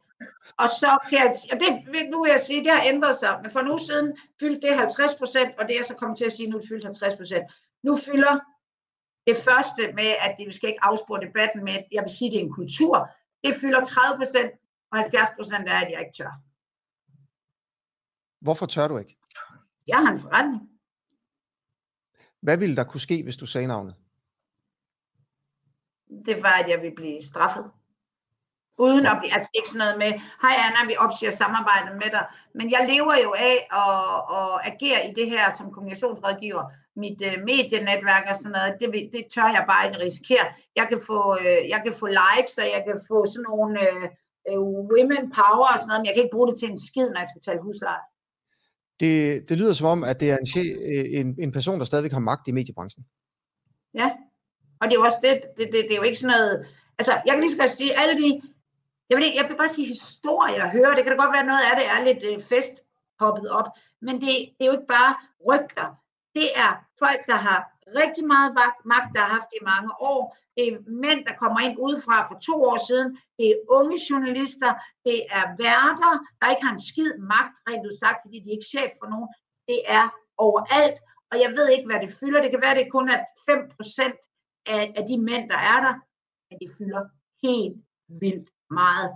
Og 0.58 0.68
så 0.68 0.98
kan 1.08 1.18
jeg, 1.18 1.32
og 1.52 1.60
det, 1.60 2.10
nu 2.10 2.22
vil 2.22 2.30
jeg 2.30 2.40
sige, 2.40 2.64
det 2.64 2.72
har 2.72 2.82
ændret 2.82 3.16
sig, 3.16 3.40
men 3.42 3.50
for 3.50 3.62
nu 3.62 3.78
siden 3.78 4.18
fyldte 4.40 4.68
det 4.68 4.76
50 4.76 5.14
procent, 5.14 5.58
og 5.58 5.68
det 5.68 5.78
er 5.78 5.82
så 5.82 5.94
kommet 5.94 6.18
til 6.18 6.24
at 6.24 6.32
sige, 6.32 6.50
nu 6.50 6.58
det 6.58 6.68
fyldt 6.68 6.84
50 6.84 7.16
procent. 7.16 7.44
Nu 7.82 7.96
fylder 7.96 8.40
det 9.26 9.36
første 9.36 9.92
med, 9.92 10.10
at 10.24 10.34
det 10.38 10.54
skal 10.54 10.68
ikke 10.68 10.84
afspore 10.84 11.20
debatten 11.26 11.64
med, 11.64 11.72
at 11.72 11.86
jeg 11.92 12.02
vil 12.02 12.10
sige, 12.10 12.28
at 12.28 12.32
det 12.32 12.40
er 12.40 12.44
en 12.44 12.52
kultur, 12.52 13.08
det 13.44 13.54
fylder 13.54 13.84
30 13.84 14.18
procent, 14.18 14.52
og 14.90 14.98
70 14.98 15.28
procent 15.36 15.68
er, 15.68 15.78
at 15.84 15.90
jeg 15.92 16.00
ikke 16.00 16.16
tør. 16.16 16.32
Hvorfor 18.40 18.66
tør 18.66 18.88
du 18.88 18.98
ikke? 18.98 19.16
Jeg 19.86 19.96
har 19.96 20.10
en 20.10 20.18
forretning. 20.18 20.62
Hvad 22.40 22.58
ville 22.58 22.76
der 22.76 22.84
kunne 22.84 23.00
ske, 23.00 23.22
hvis 23.22 23.36
du 23.36 23.46
sagde 23.46 23.66
navnet? 23.66 23.94
Det 26.26 26.42
var, 26.42 26.62
at 26.62 26.68
jeg 26.68 26.80
ville 26.82 26.94
blive 26.94 27.22
straffet. 27.22 27.70
Uden 28.78 29.06
at 29.06 29.16
blive, 29.20 29.32
altså 29.36 29.50
ikke 29.54 29.68
sådan 29.68 29.84
noget 29.84 29.98
med, 30.02 30.12
hej 30.44 30.54
Anna, 30.66 30.80
vi 30.90 30.96
opsiger 31.04 31.34
samarbejdet 31.42 31.94
med 32.02 32.10
dig. 32.16 32.24
Men 32.58 32.66
jeg 32.74 32.82
lever 32.92 33.14
jo 33.26 33.30
af 33.50 33.56
at, 33.82 34.06
at 34.38 34.54
agere 34.70 35.00
i 35.08 35.10
det 35.18 35.26
her 35.34 35.44
som 35.58 35.72
kommunikationsrådgiver. 35.72 36.64
Mit 37.02 37.20
uh, 37.28 37.42
medienetværk 37.50 38.24
og 38.30 38.36
sådan 38.36 38.54
noget, 38.56 38.70
det, 38.80 38.88
det 39.14 39.22
tør 39.34 39.48
jeg 39.56 39.64
bare 39.70 39.86
ikke 39.86 40.00
risikere. 40.06 40.46
Jeg 40.76 40.86
kan 40.90 41.00
få, 41.08 41.20
uh, 41.40 41.62
jeg 41.72 41.80
kan 41.84 41.94
få 42.00 42.06
likes, 42.22 42.54
og 42.62 42.68
jeg 42.76 42.82
kan 42.88 42.98
få 43.10 43.18
sådan 43.32 43.46
nogle 43.50 43.72
uh, 43.86 44.06
uh, 44.50 44.68
women 44.92 45.24
power 45.38 45.68
og 45.72 45.78
sådan 45.78 45.88
noget, 45.90 46.00
men 46.00 46.06
jeg 46.06 46.14
kan 46.14 46.22
ikke 46.24 46.36
bruge 46.36 46.48
det 46.50 46.58
til 46.58 46.70
en 46.70 46.84
skid, 46.88 47.06
når 47.10 47.20
jeg 47.20 47.28
skal 47.28 47.40
betale 47.40 47.64
husleje. 47.66 48.04
Det, 49.00 49.14
det 49.48 49.58
lyder 49.58 49.74
som 49.74 49.86
om, 49.94 50.00
at 50.10 50.20
det 50.20 50.28
er 50.30 50.38
en, 50.42 50.46
en, 51.20 51.28
en 51.44 51.52
person, 51.52 51.78
der 51.78 51.84
stadigvæk 51.84 52.12
har 52.12 52.28
magt 52.30 52.48
i 52.48 52.52
mediebranchen. 52.58 53.04
Ja, 54.00 54.08
og 54.80 54.84
det 54.86 54.92
er 54.94 55.00
jo 55.00 55.04
også 55.04 55.18
det, 55.22 55.34
det, 55.56 55.66
det, 55.72 55.80
det 55.88 55.92
er 55.92 56.00
jo 56.02 56.08
ikke 56.08 56.18
sådan 56.18 56.36
noget, 56.36 56.66
altså 56.98 57.12
jeg 57.26 57.32
kan 57.32 57.40
lige 57.40 57.50
så 57.50 57.58
godt 57.58 57.70
sige, 57.70 57.98
alle 58.00 58.14
de 58.22 58.42
jeg 59.10 59.16
vil, 59.18 59.32
jeg 59.34 59.48
vil 59.48 59.56
bare 59.56 59.68
sige 59.68 59.88
historier, 59.88 60.64
at 60.64 60.70
høre. 60.70 60.96
Det 60.96 61.02
kan 61.04 61.12
da 61.12 61.22
godt 61.22 61.36
være, 61.36 61.50
noget 61.50 61.64
af 61.70 61.74
det 61.80 61.86
er 61.94 62.00
lidt 62.08 62.22
øh, 62.30 62.40
fest 62.52 62.74
poppet 63.18 63.50
op. 63.50 63.68
Men 64.06 64.14
det, 64.14 64.32
det 64.56 64.62
er 64.64 64.70
jo 64.70 64.78
ikke 64.78 64.94
bare 64.98 65.12
rygter. 65.48 65.88
Det 66.38 66.48
er 66.64 66.70
folk, 67.02 67.20
der 67.26 67.38
har 67.46 67.58
rigtig 68.02 68.24
meget 68.26 68.50
magt, 68.84 69.10
der 69.14 69.20
har 69.20 69.32
haft 69.38 69.52
i 69.58 69.64
mange 69.72 69.90
år. 70.12 70.36
Det 70.56 70.64
er 70.68 70.78
mænd, 71.04 71.20
der 71.28 71.34
kommer 71.42 71.60
ind 71.60 71.78
udefra 71.86 72.16
for 72.28 72.36
to 72.48 72.56
år 72.70 72.78
siden. 72.88 73.08
Det 73.38 73.46
er 73.50 73.58
unge 73.78 73.98
journalister. 74.10 74.70
Det 75.06 75.18
er 75.38 75.44
værter, 75.62 76.12
der 76.40 76.50
ikke 76.50 76.64
har 76.66 76.72
en 76.72 76.86
skid 76.90 77.12
magt, 77.32 77.56
rent 77.68 77.86
udsagt, 77.88 78.22
fordi 78.24 78.36
de 78.40 78.48
er 78.48 78.56
ikke 78.58 78.72
chef 78.74 78.90
for 79.00 79.08
nogen. 79.12 79.28
Det 79.70 79.80
er 79.98 80.04
overalt. 80.46 80.98
Og 81.30 81.36
jeg 81.42 81.50
ved 81.56 81.68
ikke, 81.68 81.86
hvad 81.88 82.00
det 82.04 82.16
fylder. 82.20 82.42
Det 82.42 82.50
kan 82.50 82.64
være, 82.66 82.78
det 82.78 82.94
kun 82.96 83.08
er 83.14 83.20
5% 83.20 84.64
af, 84.74 84.82
af 84.98 85.04
de 85.10 85.16
mænd, 85.28 85.44
der 85.52 85.60
er 85.72 85.78
der. 85.86 85.94
Men 86.48 86.56
det 86.62 86.70
fylder 86.78 87.02
helt 87.46 87.76
vildt 88.22 88.48
meget. 88.82 89.08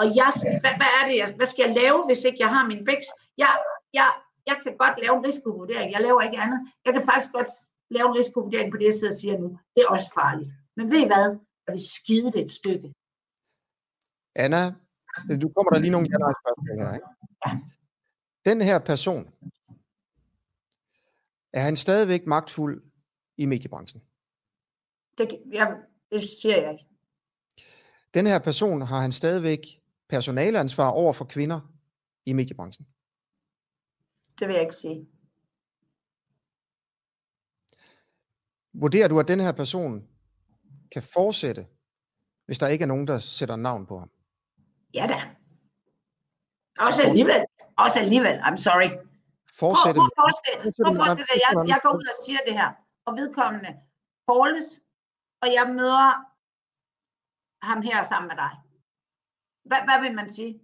Og 0.00 0.06
jeg, 0.20 0.30
hvad, 0.62 0.74
hvad 0.80 0.90
er 0.98 1.02
det, 1.08 1.16
jeg, 1.20 1.28
hvad 1.38 1.48
skal 1.52 1.62
jeg 1.66 1.74
lave, 1.82 1.98
hvis 2.06 2.24
ikke 2.24 2.40
jeg 2.44 2.50
har 2.54 2.64
min 2.72 2.86
vækst? 2.86 3.10
Jeg, 3.42 3.50
jeg, 3.98 4.08
jeg 4.46 4.56
kan 4.62 4.76
godt 4.82 4.96
lave 5.02 5.14
en 5.18 5.26
risikovurdering, 5.28 5.92
jeg 5.92 6.00
laver 6.00 6.20
ikke 6.20 6.38
andet. 6.44 6.60
Jeg 6.84 6.92
kan 6.94 7.02
faktisk 7.08 7.32
godt 7.38 7.50
lave 7.96 8.06
en 8.08 8.18
risikovurdering 8.20 8.68
på 8.70 8.76
det, 8.78 8.84
jeg 8.84 8.96
sidder 8.98 9.14
og 9.14 9.20
siger 9.22 9.38
nu. 9.38 9.48
Det 9.74 9.80
er 9.82 9.88
også 9.96 10.10
farligt. 10.20 10.50
Men 10.76 10.84
ved 10.92 11.00
I 11.04 11.06
hvad? 11.12 11.28
Jeg 11.64 11.72
vil 11.74 11.84
skide 11.96 12.32
det 12.32 12.40
et 12.44 12.50
stykke. 12.60 12.88
Anna, 14.44 14.62
du 15.42 15.48
kommer 15.54 15.70
der 15.72 15.78
lige 15.78 15.94
nogle 15.96 16.08
ja 16.12 16.16
spørgsmål 16.42 16.78
her. 16.82 16.94
Ikke? 16.94 17.08
Ja. 17.46 17.50
Den 18.50 18.60
her 18.68 18.78
person, 18.90 19.22
er 21.52 21.60
han 21.60 21.76
stadigvæk 21.76 22.26
magtfuld 22.26 22.82
i 23.36 23.46
mediebranchen? 23.46 24.02
Det, 25.18 25.42
jeg, 25.52 25.76
det 26.12 26.22
siger 26.40 26.56
jeg 26.62 26.72
ikke. 26.72 26.87
Den 28.14 28.26
her 28.26 28.38
person 28.38 28.82
har 28.82 29.00
han 29.00 29.12
stadigvæk 29.12 29.60
personaleansvar 30.08 30.88
over 30.88 31.12
for 31.12 31.24
kvinder 31.24 31.60
i 32.26 32.32
mediebranchen. 32.32 32.86
Det 34.38 34.48
vil 34.48 34.54
jeg 34.54 34.62
ikke 34.62 34.76
sige. 34.76 35.08
Vurderer 38.72 39.08
du, 39.08 39.20
at 39.20 39.28
den 39.28 39.40
her 39.40 39.52
person 39.52 40.08
kan 40.92 41.02
fortsætte, 41.02 41.66
hvis 42.46 42.58
der 42.58 42.66
ikke 42.66 42.82
er 42.82 42.86
nogen, 42.86 43.06
der 43.06 43.18
sætter 43.18 43.56
navn 43.56 43.86
på 43.86 43.98
ham? 43.98 44.10
Ja 44.94 45.06
da. 45.06 45.36
Også 46.78 47.02
alligevel. 47.02 47.44
Også 47.78 47.98
alligevel. 47.98 48.40
I'm 48.40 48.56
sorry. 48.56 48.90
Fortsætte. 49.58 49.98
Prøv, 49.98 50.10
prøv, 50.16 50.22
forestille, 50.22 50.72
prøv 50.84 50.94
forestille 50.96 51.28
jeg, 51.44 51.68
jeg 51.68 51.80
går 51.82 51.92
ud 51.98 52.06
og 52.12 52.16
siger 52.24 52.38
det 52.46 52.54
her, 52.60 52.70
og 53.06 53.12
vedkommende 53.16 53.70
calles, 54.28 54.80
og 55.42 55.48
jeg 55.56 55.74
møder 55.78 56.27
ham 57.62 57.82
her 57.82 58.02
sammen 58.02 58.28
med 58.28 58.36
dig. 58.36 58.52
Hvad, 59.64 59.78
hvad 59.84 60.00
vil 60.00 60.14
man 60.14 60.28
sige? 60.28 60.60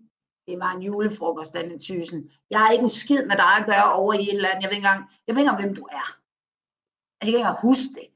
Det 0.46 0.58
var 0.58 0.70
en 0.72 0.82
julefrokost, 0.82 1.54
den 1.54 1.80
tysen. 1.80 2.30
Jeg 2.50 2.60
har 2.60 2.70
ikke 2.70 2.82
en 2.82 2.98
skid 3.02 3.26
med 3.26 3.36
dig 3.36 3.52
at 3.60 3.66
gøre 3.66 3.92
over 3.92 4.12
i 4.12 4.22
et 4.22 4.34
eller 4.34 4.48
andet. 4.48 4.62
Jeg 4.62 4.70
ved 4.70 4.76
ikke 4.76 4.86
engang, 4.86 5.10
jeg 5.26 5.34
ved 5.34 5.42
ikke 5.42 5.50
engang 5.50 5.64
hvem 5.64 5.74
du 5.74 5.84
er. 6.00 6.08
Altså, 7.18 7.26
jeg 7.26 7.32
kan 7.32 7.34
ikke 7.34 7.46
engang 7.46 7.66
huske 7.68 7.92
det. 7.98 8.08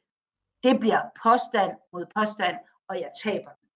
Det 0.63 0.81
bliver 0.81 1.03
påstand 1.25 1.73
mod 1.93 2.05
påstand, 2.17 2.57
og 2.89 2.95
jeg 3.03 3.11
taber 3.23 3.51
den. 3.59 3.69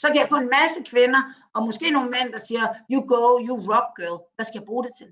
Så 0.00 0.06
kan 0.08 0.16
jeg 0.16 0.28
få 0.28 0.36
en 0.36 0.54
masse 0.58 0.80
kvinder, 0.92 1.22
og 1.54 1.60
måske 1.68 1.90
nogle 1.90 2.10
mænd, 2.10 2.32
der 2.32 2.38
siger, 2.38 2.64
you 2.92 3.00
go, 3.12 3.22
you 3.46 3.54
rock 3.70 3.88
girl. 3.98 4.18
Hvad 4.34 4.44
skal 4.44 4.58
jeg 4.60 4.66
bruge 4.66 4.84
det 4.86 4.94
til? 5.00 5.10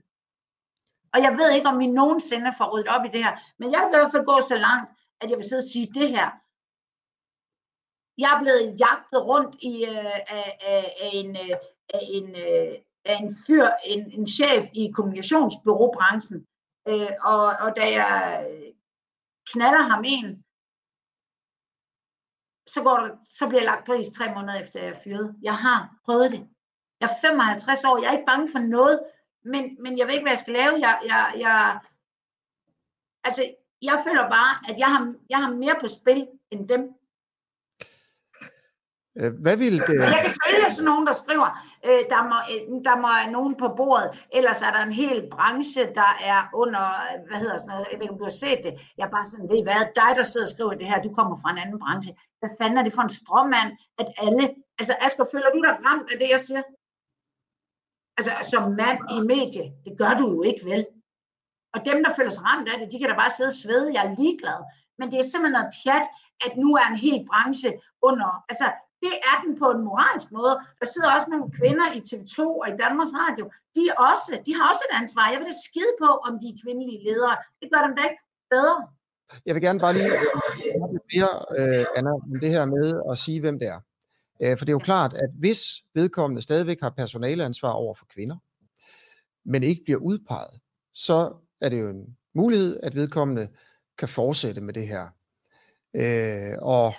Og 1.14 1.19
jeg 1.26 1.33
ved 1.38 1.50
ikke, 1.52 1.69
om 1.69 1.78
vi 1.78 1.87
nogensinde 1.87 2.50
får 2.59 2.69
ryddet 2.73 2.88
op 2.95 3.05
i 3.05 3.09
det 3.14 3.25
her, 3.25 3.35
men 3.59 3.73
jeg 3.73 3.81
vil 3.81 3.95
i 3.95 3.99
hvert 3.99 4.12
fald 4.14 4.31
gå 4.33 4.37
så 4.49 4.57
langt, 4.67 4.87
at 5.21 5.31
jeg 5.31 5.37
vil 5.38 5.49
sidde 5.49 5.64
og 5.64 5.71
sige 5.73 5.88
det 5.99 6.09
her. 6.17 6.28
Jeg 8.18 8.28
er 8.34 8.40
blevet 8.42 8.80
jagtet 8.80 9.20
rundt 9.30 9.54
i, 9.62 9.84
øh, 9.84 10.14
af, 10.38 10.58
af, 10.72 10.84
af, 11.04 11.10
en, 11.12 11.37
øh, 11.37 11.56
af, 11.94 12.02
en, 12.16 12.28
øh, 12.37 12.72
af 13.04 13.16
en 13.22 13.30
fyr, 13.46 13.66
en, 13.92 14.12
en 14.18 14.26
chef 14.26 14.64
i 14.75 14.90
kommunikationsbyråbranchen. 14.96 16.46
Øh, 16.88 17.12
og, 17.32 17.44
og 17.64 17.76
da 17.76 17.84
jeg 18.00 18.46
øh, 18.50 18.72
knaller 19.52 19.82
ham 19.90 20.04
en, 20.06 20.44
så, 22.66 22.82
går 22.82 22.96
der, 22.96 23.10
så 23.22 23.48
bliver 23.48 23.60
jeg 23.60 23.70
lagt 23.72 23.87
på 23.87 23.92
is 23.92 24.10
tre 24.10 24.34
måneder 24.34 24.60
efter 24.60 24.80
jeg 24.80 24.88
er 24.88 25.00
fyret. 25.04 25.37
Jeg 25.42 25.56
har 25.56 25.96
prøvet 26.04 26.32
det. 26.32 26.48
Jeg 27.00 27.08
er 27.10 27.20
55 27.20 27.84
år, 27.84 27.98
jeg 27.98 28.08
er 28.08 28.12
ikke 28.12 28.32
bange 28.32 28.48
for 28.52 28.58
noget, 28.58 29.00
men, 29.44 29.82
men 29.82 29.98
jeg 29.98 30.06
ved 30.06 30.14
ikke, 30.14 30.25
hvad 30.25 30.32
jeg 30.32 30.38
skal 30.38 30.52
lave. 30.52 30.75
Jeg, 30.87 31.00
jeg, 31.06 31.34
jeg, 31.38 31.80
altså, 33.25 33.42
jeg 33.82 34.00
føler 34.06 34.22
bare, 34.37 34.52
at 34.70 34.78
jeg 34.78 34.90
har, 34.94 35.14
jeg 35.30 35.38
har 35.38 35.50
mere 35.54 35.76
på 35.80 35.88
spil 35.88 36.28
end 36.50 36.68
dem. 36.68 36.98
Øh, 39.21 39.33
hvad 39.45 39.57
vil 39.57 39.77
det... 39.88 39.97
Jeg 40.17 40.23
kan 40.27 40.35
følge 40.45 40.71
sådan 40.71 40.91
nogen, 40.93 41.07
der 41.07 41.12
skriver, 41.23 41.49
øh, 41.88 42.03
der, 42.12 42.23
må, 42.31 42.38
øh, 42.53 42.61
der 42.88 42.97
må 43.05 43.11
nogen 43.37 43.55
på 43.62 43.69
bordet, 43.79 44.09
ellers 44.38 44.62
er 44.62 44.71
der 44.77 44.83
en 44.83 44.99
hel 45.03 45.19
branche, 45.35 45.83
der 46.00 46.12
er 46.33 46.41
under, 46.62 46.85
hvad 47.29 47.38
hedder 47.43 47.59
sådan 47.59 47.71
noget, 47.73 47.87
jeg 47.91 47.97
ved 47.99 48.05
ikke, 48.05 48.15
om 48.15 48.23
du 48.23 48.29
har 48.31 48.41
set 48.45 48.61
det. 48.67 48.73
Jeg 48.97 49.05
er 49.07 49.15
bare 49.17 49.27
sådan, 49.31 49.49
ved 49.53 49.61
hvad, 49.67 49.83
dig, 50.00 50.11
der 50.19 50.27
sidder 50.27 50.47
og 50.49 50.55
skriver 50.55 50.75
det 50.81 50.91
her, 50.91 51.03
du 51.03 51.11
kommer 51.19 51.37
fra 51.43 51.50
en 51.53 51.62
anden 51.62 51.79
branche. 51.85 52.12
Hvad 52.41 52.53
fanden 52.59 52.79
er 52.79 52.85
det 52.87 52.97
for 52.97 53.05
en 53.07 53.17
stråmand, 53.21 53.71
at 54.00 54.09
alle... 54.25 54.45
Altså, 54.81 54.95
Asger, 55.07 55.27
føler 55.33 55.50
du 55.55 55.61
dig 55.67 55.75
ramt 55.87 56.09
af 56.12 56.17
det, 56.21 56.29
jeg 56.35 56.41
siger? 56.49 56.62
Altså, 58.19 58.33
som 58.53 58.62
mand 58.83 59.00
i 59.17 59.19
medie, 59.33 59.67
det 59.85 59.93
gør 60.00 60.12
du 60.21 60.27
jo 60.35 60.41
ikke, 60.50 60.65
vel? 60.71 60.83
Og 61.75 61.81
dem, 61.88 61.99
der 62.05 62.12
føler 62.17 62.33
sig 62.35 62.45
ramt 62.50 62.69
af 62.69 62.77
det, 62.79 62.93
de 62.93 62.99
kan 62.99 63.11
da 63.11 63.17
bare 63.23 63.35
sidde 63.37 63.53
og 63.55 63.61
svede, 63.62 63.95
jeg 63.95 64.03
er 64.07 64.15
ligeglad. 64.21 64.61
Men 64.99 65.07
det 65.11 65.19
er 65.19 65.27
simpelthen 65.29 65.57
noget 65.59 65.75
pjat, 65.79 66.07
at 66.47 66.53
nu 66.62 66.69
er 66.81 66.87
en 66.88 67.03
hel 67.07 67.19
branche 67.31 67.71
under... 68.09 68.31
Altså, 68.50 68.67
det 69.05 69.14
er 69.31 69.37
den 69.45 69.52
på 69.62 69.67
en 69.75 69.83
moralsk 69.88 70.28
måde. 70.38 70.55
Der 70.81 70.87
sidder 70.93 71.09
også 71.17 71.28
nogle 71.33 71.49
kvinder 71.59 71.87
i 71.99 72.00
TV2 72.09 72.38
og 72.62 72.67
i 72.73 72.75
Danmarks 72.85 73.14
Radio. 73.23 73.45
De, 73.75 73.81
er 73.90 73.97
også, 74.11 74.28
de 74.47 74.52
har 74.57 74.64
også 74.73 74.83
et 74.88 74.95
ansvar. 75.00 75.25
Jeg 75.33 75.38
vil 75.40 75.50
da 75.52 75.57
skide 75.69 75.93
på, 76.02 76.11
om 76.26 76.33
de 76.40 76.47
er 76.52 76.57
kvindelige 76.62 77.00
ledere. 77.09 77.37
Det 77.61 77.69
gør 77.73 77.81
dem 77.87 77.93
da 77.97 78.02
ikke 78.09 78.21
bedre. 78.55 78.78
Jeg 79.47 79.55
vil 79.55 79.62
gerne 79.62 79.81
bare 79.85 79.95
lige 79.99 80.11
mere, 81.12 81.33
øh, 81.59 81.85
Anna, 81.97 82.11
om 82.11 82.40
det 82.45 82.50
her 82.57 82.64
med 82.76 82.87
at 83.11 83.19
sige, 83.25 83.40
hvem 83.40 83.59
det 83.59 83.69
er. 83.75 83.81
Øh, 84.43 84.59
for 84.59 84.64
det 84.64 84.73
er 84.73 84.78
jo 84.81 84.88
klart, 84.93 85.12
at 85.14 85.31
hvis 85.38 85.61
vedkommende 85.95 86.43
stadigvæk 86.43 86.81
har 86.81 86.90
personaleansvar 86.90 87.71
over 87.71 87.95
for 87.95 88.07
kvinder, 88.14 88.37
men 89.45 89.62
ikke 89.62 89.83
bliver 89.85 90.00
udpeget, 90.00 90.55
så 90.95 91.33
er 91.61 91.69
det 91.69 91.81
jo 91.81 91.88
en 91.88 92.17
mulighed, 92.35 92.81
at 92.83 92.95
vedkommende 92.95 93.49
kan 93.99 94.09
fortsætte 94.09 94.61
med 94.61 94.75
det 94.75 94.87
her. 94.88 95.05
Øh, 95.97 96.57
og 96.62 96.95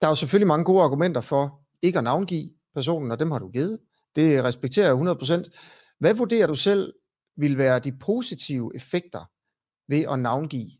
der 0.00 0.06
er 0.06 0.10
jo 0.10 0.14
selvfølgelig 0.14 0.46
mange 0.46 0.64
gode 0.64 0.82
argumenter 0.82 1.20
for 1.20 1.60
ikke 1.82 1.98
at 1.98 2.04
navngive 2.04 2.50
personen, 2.74 3.10
og 3.10 3.20
dem 3.20 3.30
har 3.30 3.38
du 3.38 3.50
givet. 3.50 3.80
Det 4.16 4.44
respekterer 4.44 4.86
jeg 4.86 4.94
100%. 4.94 5.96
Hvad 5.98 6.14
vurderer 6.14 6.46
du 6.46 6.54
selv 6.54 6.94
vil 7.36 7.58
være 7.58 7.78
de 7.78 7.98
positive 7.98 8.72
effekter 8.74 9.24
ved 9.88 10.04
at 10.12 10.18
navngive 10.18 10.70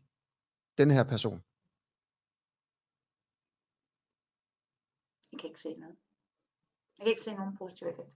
den 0.77 0.91
her 0.91 1.03
person? 1.03 1.39
Jeg 5.31 5.39
kan 5.39 5.49
ikke 5.49 5.61
se 5.61 5.73
noget. 5.79 5.95
Jeg 6.97 7.03
kan 7.05 7.07
ikke 7.07 7.21
se 7.21 7.33
nogen 7.33 7.57
positive 7.57 7.89
effekter. 7.89 8.13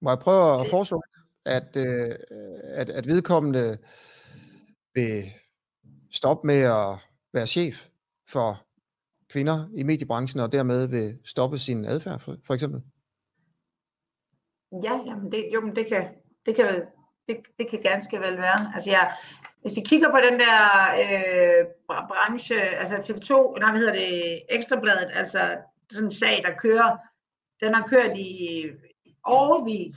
Må 0.00 0.10
jeg 0.10 0.18
prøve 0.18 0.60
at 0.60 0.70
foreslå, 0.70 1.02
at, 1.44 1.76
øh, 1.76 2.16
at, 2.62 2.90
at 2.90 3.06
vedkommende 3.06 3.78
vil 4.94 5.22
stoppe 6.10 6.46
med 6.46 6.60
at 6.60 6.98
være 7.32 7.46
chef 7.46 7.88
for 8.28 8.69
kvinder 9.32 9.68
i 9.76 9.82
mediebranchen, 9.82 10.40
og 10.40 10.52
dermed 10.52 10.86
vil 10.86 11.18
stoppe 11.24 11.58
sin 11.58 11.84
adfærd, 11.84 12.20
for, 12.20 12.36
for 12.46 12.54
eksempel? 12.54 12.82
Ja, 14.84 14.94
jamen 15.06 15.32
det, 15.32 15.48
jo, 15.54 15.60
men 15.60 15.76
det 15.76 15.86
kan, 15.86 16.08
det 16.46 16.56
kan, 16.56 16.82
det, 17.28 17.36
det 17.58 17.68
kan 17.70 17.82
ganske 17.82 18.20
vel 18.20 18.38
være. 18.38 18.72
Altså 18.74 18.90
jeg, 18.90 19.12
hvis 19.62 19.76
I 19.76 19.80
kigger 19.80 20.10
på 20.10 20.18
den 20.30 20.40
der 20.40 20.56
øh, 21.02 21.66
branche, 22.08 22.60
altså 22.60 22.96
TV2, 22.96 23.58
nej, 23.58 23.70
hvad 23.70 23.78
hedder 23.78 23.92
det, 23.92 24.42
Ekstrabladet, 24.48 25.10
altså 25.14 25.56
sådan 25.92 26.06
en 26.06 26.12
sag, 26.12 26.42
der 26.44 26.54
kører, 26.54 26.96
den 27.60 27.74
har 27.74 27.86
kørt 27.86 28.16
i 28.16 28.64
overvis. 29.24 29.94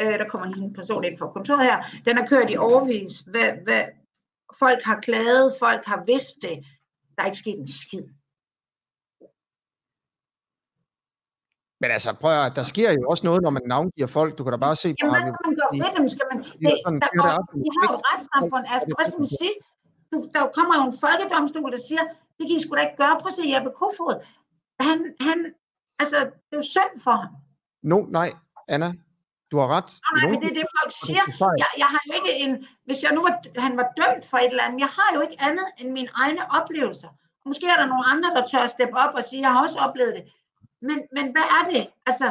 Øh, 0.00 0.18
der 0.18 0.28
kommer 0.28 0.48
lige 0.48 0.64
en 0.64 0.74
person 0.74 1.04
ind 1.04 1.18
fra 1.18 1.32
kontoret 1.32 1.64
her. 1.64 1.84
Den 2.04 2.16
har 2.16 2.26
kørt 2.26 2.50
i 2.50 2.56
overvis. 2.56 3.20
Hvad, 3.20 3.52
hvad, 3.64 3.84
folk 4.58 4.82
har 4.82 5.00
klaget, 5.00 5.54
folk 5.58 5.84
har 5.84 6.04
vidst 6.06 6.36
det. 6.42 6.64
Der 7.16 7.22
er 7.22 7.26
ikke 7.26 7.38
sket 7.44 7.58
en 7.58 7.72
skid. 7.82 8.06
Men 11.80 11.88
altså, 11.96 12.10
prøv 12.22 12.32
at, 12.46 12.52
der 12.58 12.66
sker 12.72 12.88
jo 12.98 13.02
også 13.12 13.24
noget, 13.28 13.40
når 13.46 13.52
man 13.58 13.64
navngiver 13.72 14.10
folk. 14.18 14.30
Du 14.38 14.42
kan 14.44 14.52
da 14.52 14.58
bare 14.68 14.76
se 14.76 14.88
på 14.88 14.96
Jamen, 14.98 15.12
hvad 15.14 15.22
skal 15.22 15.44
man 15.48 15.54
gøre 15.60 15.72
ved 15.82 15.90
dem? 15.96 16.04
Skal 16.14 16.26
man, 16.30 16.38
det, 16.62 16.74
der 17.04 17.10
går, 17.22 17.30
vi 17.64 17.68
har 17.76 17.84
jo 17.90 17.94
et 17.98 18.04
retssamfund. 18.10 18.64
Altså, 18.74 18.86
hvad 18.96 19.06
skal 19.08 19.20
man 19.24 19.32
sige? 19.42 19.56
Du, 20.12 20.16
der 20.34 20.42
kommer 20.58 20.74
jo 20.78 20.82
en 20.90 20.96
folkedomstol, 21.04 21.70
der 21.76 21.82
siger, 21.88 22.02
det 22.36 22.44
kan 22.46 22.54
I 22.56 22.60
sgu 22.62 22.70
da 22.76 22.82
ikke 22.86 23.00
gøre. 23.02 23.14
Prøv 23.20 23.30
at 23.32 23.38
se 23.38 23.44
Jeppe 23.54 23.70
Kofod. 23.78 24.16
Han, 24.86 24.98
han, 25.26 25.38
altså, 26.02 26.18
det 26.46 26.54
er 26.56 26.62
jo 26.62 26.68
synd 26.76 26.92
for 27.06 27.14
ham. 27.22 27.32
No, 27.90 27.98
nej, 28.18 28.28
Anna, 28.74 28.88
du 29.50 29.58
har 29.58 29.68
ret. 29.76 29.90
Nej, 30.04 30.22
nej, 30.22 30.30
men 30.30 30.40
det 30.42 30.48
er 30.50 30.56
det, 30.60 30.68
folk 30.78 30.92
siger. 31.04 31.24
Jeg, 31.62 31.70
jeg 31.82 31.88
har 31.94 32.02
jo 32.06 32.12
ikke 32.18 32.32
en, 32.42 32.66
hvis 32.84 33.02
jeg 33.02 33.12
nu 33.12 33.20
var, 33.22 33.60
han 33.66 33.76
var 33.76 33.86
dømt 34.00 34.24
for 34.30 34.38
et 34.38 34.50
eller 34.50 34.62
andet, 34.62 34.80
jeg 34.80 34.92
har 34.98 35.14
jo 35.14 35.20
ikke 35.20 35.36
andet 35.48 35.66
end 35.78 35.88
mine 35.92 36.10
egne 36.14 36.42
oplevelser. 36.58 37.08
Måske 37.48 37.66
er 37.66 37.76
der 37.76 37.86
nogle 37.86 38.06
andre, 38.12 38.30
der 38.36 38.46
tør 38.46 38.58
at 38.58 38.70
steppe 38.70 38.96
op 38.96 39.14
og 39.14 39.24
sige, 39.24 39.42
jeg 39.42 39.52
har 39.52 39.62
også 39.62 39.78
oplevet 39.78 40.14
det. 40.14 40.24
Men, 40.82 40.98
men 41.16 41.24
hvad 41.34 41.46
er 41.58 41.62
det? 41.72 41.82
Altså, 42.06 42.26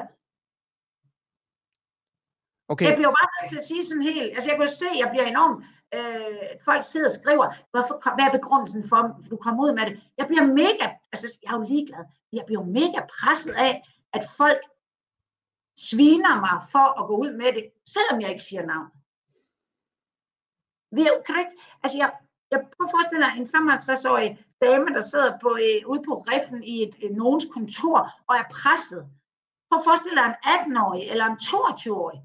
okay. 2.67 2.86
jeg 2.86 2.95
bliver 2.95 3.10
jo 3.10 3.15
bare 3.19 3.29
nødt 3.36 3.50
til 3.50 3.62
at 3.62 3.67
sige 3.69 3.86
sådan 3.86 4.03
helt, 4.03 4.31
altså 4.36 4.50
jeg 4.50 4.57
kan 4.57 4.67
jo 4.67 4.74
se, 4.81 4.89
jeg 5.03 5.10
bliver 5.12 5.25
enormt, 5.25 5.65
øh, 5.95 6.48
folk 6.65 6.84
sidder 6.84 7.10
og 7.12 7.17
skriver, 7.19 7.48
hvorfor, 7.72 8.15
hvad 8.15 8.25
er 8.25 8.38
begrundelsen 8.39 8.84
for, 8.89 8.95
at 8.95 9.31
du 9.31 9.38
kommer 9.38 9.63
ud 9.65 9.74
med 9.77 9.86
det? 9.86 9.95
Jeg 10.17 10.27
bliver 10.27 10.45
mega, 10.63 10.88
altså 11.13 11.27
jeg 11.43 11.53
er 11.53 11.57
jo 11.57 11.65
ligeglad, 11.74 12.03
jeg 12.34 12.43
bliver 12.45 12.62
jo 12.62 12.67
mega 12.79 13.00
presset 13.15 13.53
af, 13.67 13.74
at 14.13 14.24
folk 14.38 14.62
sviner 15.77 16.36
mig 16.46 16.58
for 16.72 16.88
at 17.00 17.08
gå 17.08 17.17
ud 17.17 17.32
med 17.38 17.53
det, 17.53 17.72
selvom 17.86 18.21
jeg 18.21 18.30
ikke 18.30 18.43
siger 18.43 18.65
navn. 18.65 18.89
Vi 20.95 21.02
er, 21.02 21.21
kan 21.26 21.36
du 21.36 21.39
ikke, 21.39 21.58
altså 21.84 21.97
jeg, 21.97 22.10
jeg 22.52 22.60
prøver 22.60 22.88
at 22.88 22.95
forestille 22.95 23.26
dig 23.26 23.34
en 23.38 23.47
55-årig 23.56 24.30
dame, 24.62 24.88
der 24.97 25.02
sidder 25.02 25.32
på, 25.43 25.49
øh, 25.65 25.89
ude 25.91 26.04
på 26.08 26.13
riffen 26.32 26.63
i 26.63 26.84
et, 26.84 26.95
øh, 27.04 27.12
nogens 27.12 27.47
kontor 27.54 27.99
og 28.28 28.36
er 28.36 28.47
presset. 28.52 29.02
Prøv 29.67 29.78
at 29.80 29.88
forestille 29.89 30.17
dig 30.21 30.28
en 30.28 30.41
18-årig 30.56 31.04
eller 31.12 31.26
en 31.26 31.39
22-årig, 31.49 32.21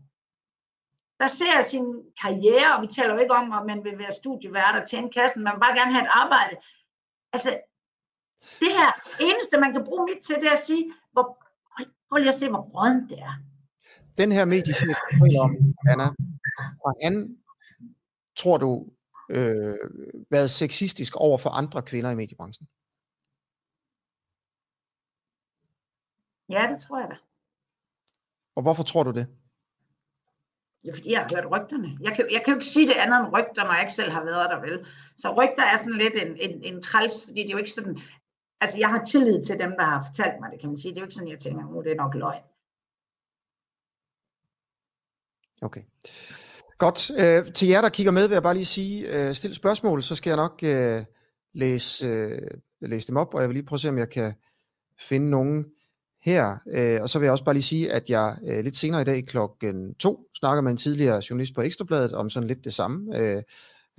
der 1.21 1.27
ser 1.27 1.61
sin 1.61 1.87
karriere, 2.23 2.77
og 2.77 2.83
vi 2.83 2.87
taler 2.87 3.15
jo 3.15 3.21
ikke 3.21 3.35
om, 3.35 3.53
at 3.53 3.67
man 3.67 3.85
vil 3.85 3.99
være 3.99 4.13
studievært 4.13 4.81
og 4.81 4.89
tjene 4.89 5.11
kassen, 5.11 5.43
man 5.43 5.53
vil 5.55 5.61
bare 5.61 5.79
gerne 5.79 5.93
have 5.93 6.05
et 6.05 6.15
arbejde. 6.23 6.57
Altså, 7.33 7.51
det 8.61 8.73
her 8.79 8.91
eneste, 9.21 9.61
man 9.61 9.73
kan 9.73 9.85
bruge 9.85 10.05
mit 10.07 10.23
til, 10.25 10.37
det 10.37 10.49
er 10.49 10.53
at 10.53 10.67
sige, 10.71 10.93
hvor, 11.13 11.27
prøv 12.09 12.19
lige 12.19 12.29
at 12.29 12.35
se, 12.35 12.49
hvor 12.49 12.71
grønt 12.73 13.11
det 13.11 13.19
er. 13.19 13.35
Den 14.23 14.33
her 14.33 14.45
mediechef, 14.45 14.97
du 15.19 15.41
om, 15.41 15.53
Anna, 15.93 16.09
og 16.85 16.91
han, 17.03 17.37
tror 18.37 18.59
du, 18.59 18.71
øh, 19.31 19.79
været 20.31 20.51
sexistisk 20.51 21.17
over 21.17 21.39
for 21.39 21.51
andre 21.51 21.83
kvinder 21.83 22.11
i 22.11 22.15
mediebranchen? 22.15 22.67
Ja, 26.49 26.63
det 26.73 26.81
tror 26.81 26.99
jeg 27.01 27.09
da. 27.11 27.17
Og 28.57 28.63
hvorfor 28.63 28.83
tror 28.83 29.03
du 29.03 29.11
det? 29.11 29.27
Ja, 30.85 30.93
fordi 30.93 31.13
jeg 31.13 31.21
har 31.21 31.29
hørt 31.35 31.51
rygterne. 31.51 31.99
Jeg 32.01 32.13
kan, 32.17 32.27
jeg 32.31 32.43
kan 32.45 32.53
jo 32.53 32.57
ikke 32.57 32.75
sige 32.75 32.89
det 32.89 32.95
andet 32.95 33.19
end 33.21 33.33
rygter, 33.37 33.65
når 33.65 33.73
jeg 33.73 33.83
ikke 33.83 33.99
selv 34.01 34.13
har 34.13 34.25
været 34.25 34.51
der 34.51 34.61
vel. 34.61 34.87
Så 35.17 35.29
rygter 35.41 35.65
er 35.65 35.79
sådan 35.79 35.99
lidt 35.99 36.17
en, 36.25 36.37
en, 36.37 36.65
en 36.65 36.83
træls, 36.83 37.25
fordi 37.25 37.41
det 37.43 37.49
er 37.49 37.57
jo 37.59 37.65
ikke 37.65 37.79
sådan... 37.79 38.01
Altså, 38.61 38.79
jeg 38.79 38.89
har 38.89 39.05
tillid 39.05 39.43
til 39.43 39.59
dem, 39.59 39.73
der 39.79 39.85
har 39.85 40.05
fortalt 40.09 40.41
mig 40.41 40.51
det, 40.53 40.61
kan 40.61 40.69
man 40.69 40.79
sige. 40.79 40.91
Det 40.93 40.99
er 40.99 41.03
jo 41.03 41.07
ikke 41.07 41.15
sådan, 41.15 41.35
jeg 41.35 41.39
tænker, 41.39 41.63
nu 41.63 41.83
det 41.83 41.93
er 41.93 42.03
nok 42.05 42.15
løgn. 42.15 42.50
Okay. 45.61 45.81
Godt. 46.79 47.11
Øh, 47.11 47.53
til 47.53 47.69
jer, 47.69 47.81
der 47.81 47.89
kigger 47.89 48.13
med, 48.13 48.29
vil 48.29 48.35
jeg 48.35 48.43
bare 48.43 48.55
lige 48.55 48.65
sige, 48.65 49.29
øh, 49.29 49.35
stil 49.35 49.55
spørgsmål, 49.55 50.03
så 50.03 50.15
skal 50.15 50.31
jeg 50.31 50.37
nok 50.37 50.61
øh, 50.63 51.05
læse, 51.55 52.07
øh, 52.07 52.39
læse 52.81 53.09
dem 53.09 53.17
op, 53.17 53.35
og 53.35 53.41
jeg 53.41 53.49
vil 53.49 53.55
lige 53.55 53.67
prøve 53.67 53.77
at 53.77 53.81
se, 53.81 53.89
om 53.89 53.99
jeg 53.99 54.11
kan 54.11 54.35
finde 55.09 55.31
nogen 55.31 55.65
her. 56.23 56.57
Øh, 56.73 57.03
og 57.03 57.09
så 57.09 57.19
vil 57.19 57.27
jeg 57.27 57.33
også 57.33 57.45
bare 57.45 57.55
lige 57.55 57.63
sige, 57.63 57.93
at 57.93 58.11
jeg 58.11 58.37
øh, 58.49 58.65
lidt 58.65 58.77
senere 58.77 59.01
i 59.01 59.05
dag 59.05 59.27
klokken 59.27 59.95
to 59.95 60.27
snakker 60.35 60.63
med 60.63 60.71
en 60.71 60.77
tidligere 60.77 61.23
journalist 61.31 61.55
på 61.55 61.61
Ekstrabladet 61.61 62.13
om 62.13 62.31
sådan 62.31 62.47
lidt 62.47 62.65
det 62.65 62.75
samme. 62.75 63.19
Øh, 63.19 63.43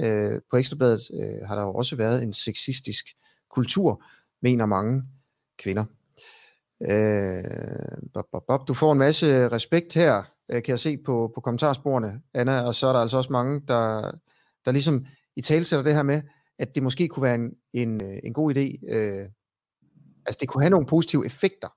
øh, 0.01 0.41
på 0.51 0.57
Ekstrabladet 0.57 1.01
øh, 1.13 1.47
har 1.47 1.55
der 1.55 1.61
jo 1.61 1.73
også 1.73 1.95
været 1.95 2.23
en 2.23 2.33
sexistisk 2.33 3.05
kultur, 3.49 4.03
mener 4.41 4.65
mange 4.65 5.03
kvinder. 5.57 5.85
Øh, 6.81 8.09
bop, 8.13 8.25
bop, 8.31 8.43
bop. 8.47 8.67
Du 8.67 8.73
får 8.73 8.91
en 8.91 8.97
masse 8.97 9.49
respekt 9.49 9.93
her 9.93 10.23
øh, 10.53 10.63
kan 10.63 10.71
jeg 10.71 10.79
se 10.79 10.97
på, 10.97 11.31
på 11.35 11.41
kommentarsporene, 11.41 12.21
Anna, 12.33 12.67
og 12.67 12.75
så 12.75 12.87
er 12.87 12.93
der 12.93 12.99
altså 12.99 13.17
også 13.17 13.31
mange, 13.31 13.61
der, 13.67 14.11
der 14.65 14.71
ligesom 14.71 15.05
i 15.35 15.41
talsætter 15.41 15.83
det 15.83 15.95
her 15.95 16.03
med, 16.03 16.21
at 16.59 16.75
det 16.75 16.83
måske 16.83 17.07
kunne 17.07 17.23
være 17.23 17.35
en, 17.35 17.51
en, 17.73 18.01
øh, 18.03 18.17
en 18.23 18.33
god 18.33 18.55
idé, 18.55 18.95
øh, 18.95 19.25
altså 20.25 20.37
det 20.41 20.49
kunne 20.49 20.63
have 20.63 20.69
nogle 20.69 20.87
positive 20.87 21.25
effekter 21.25 21.67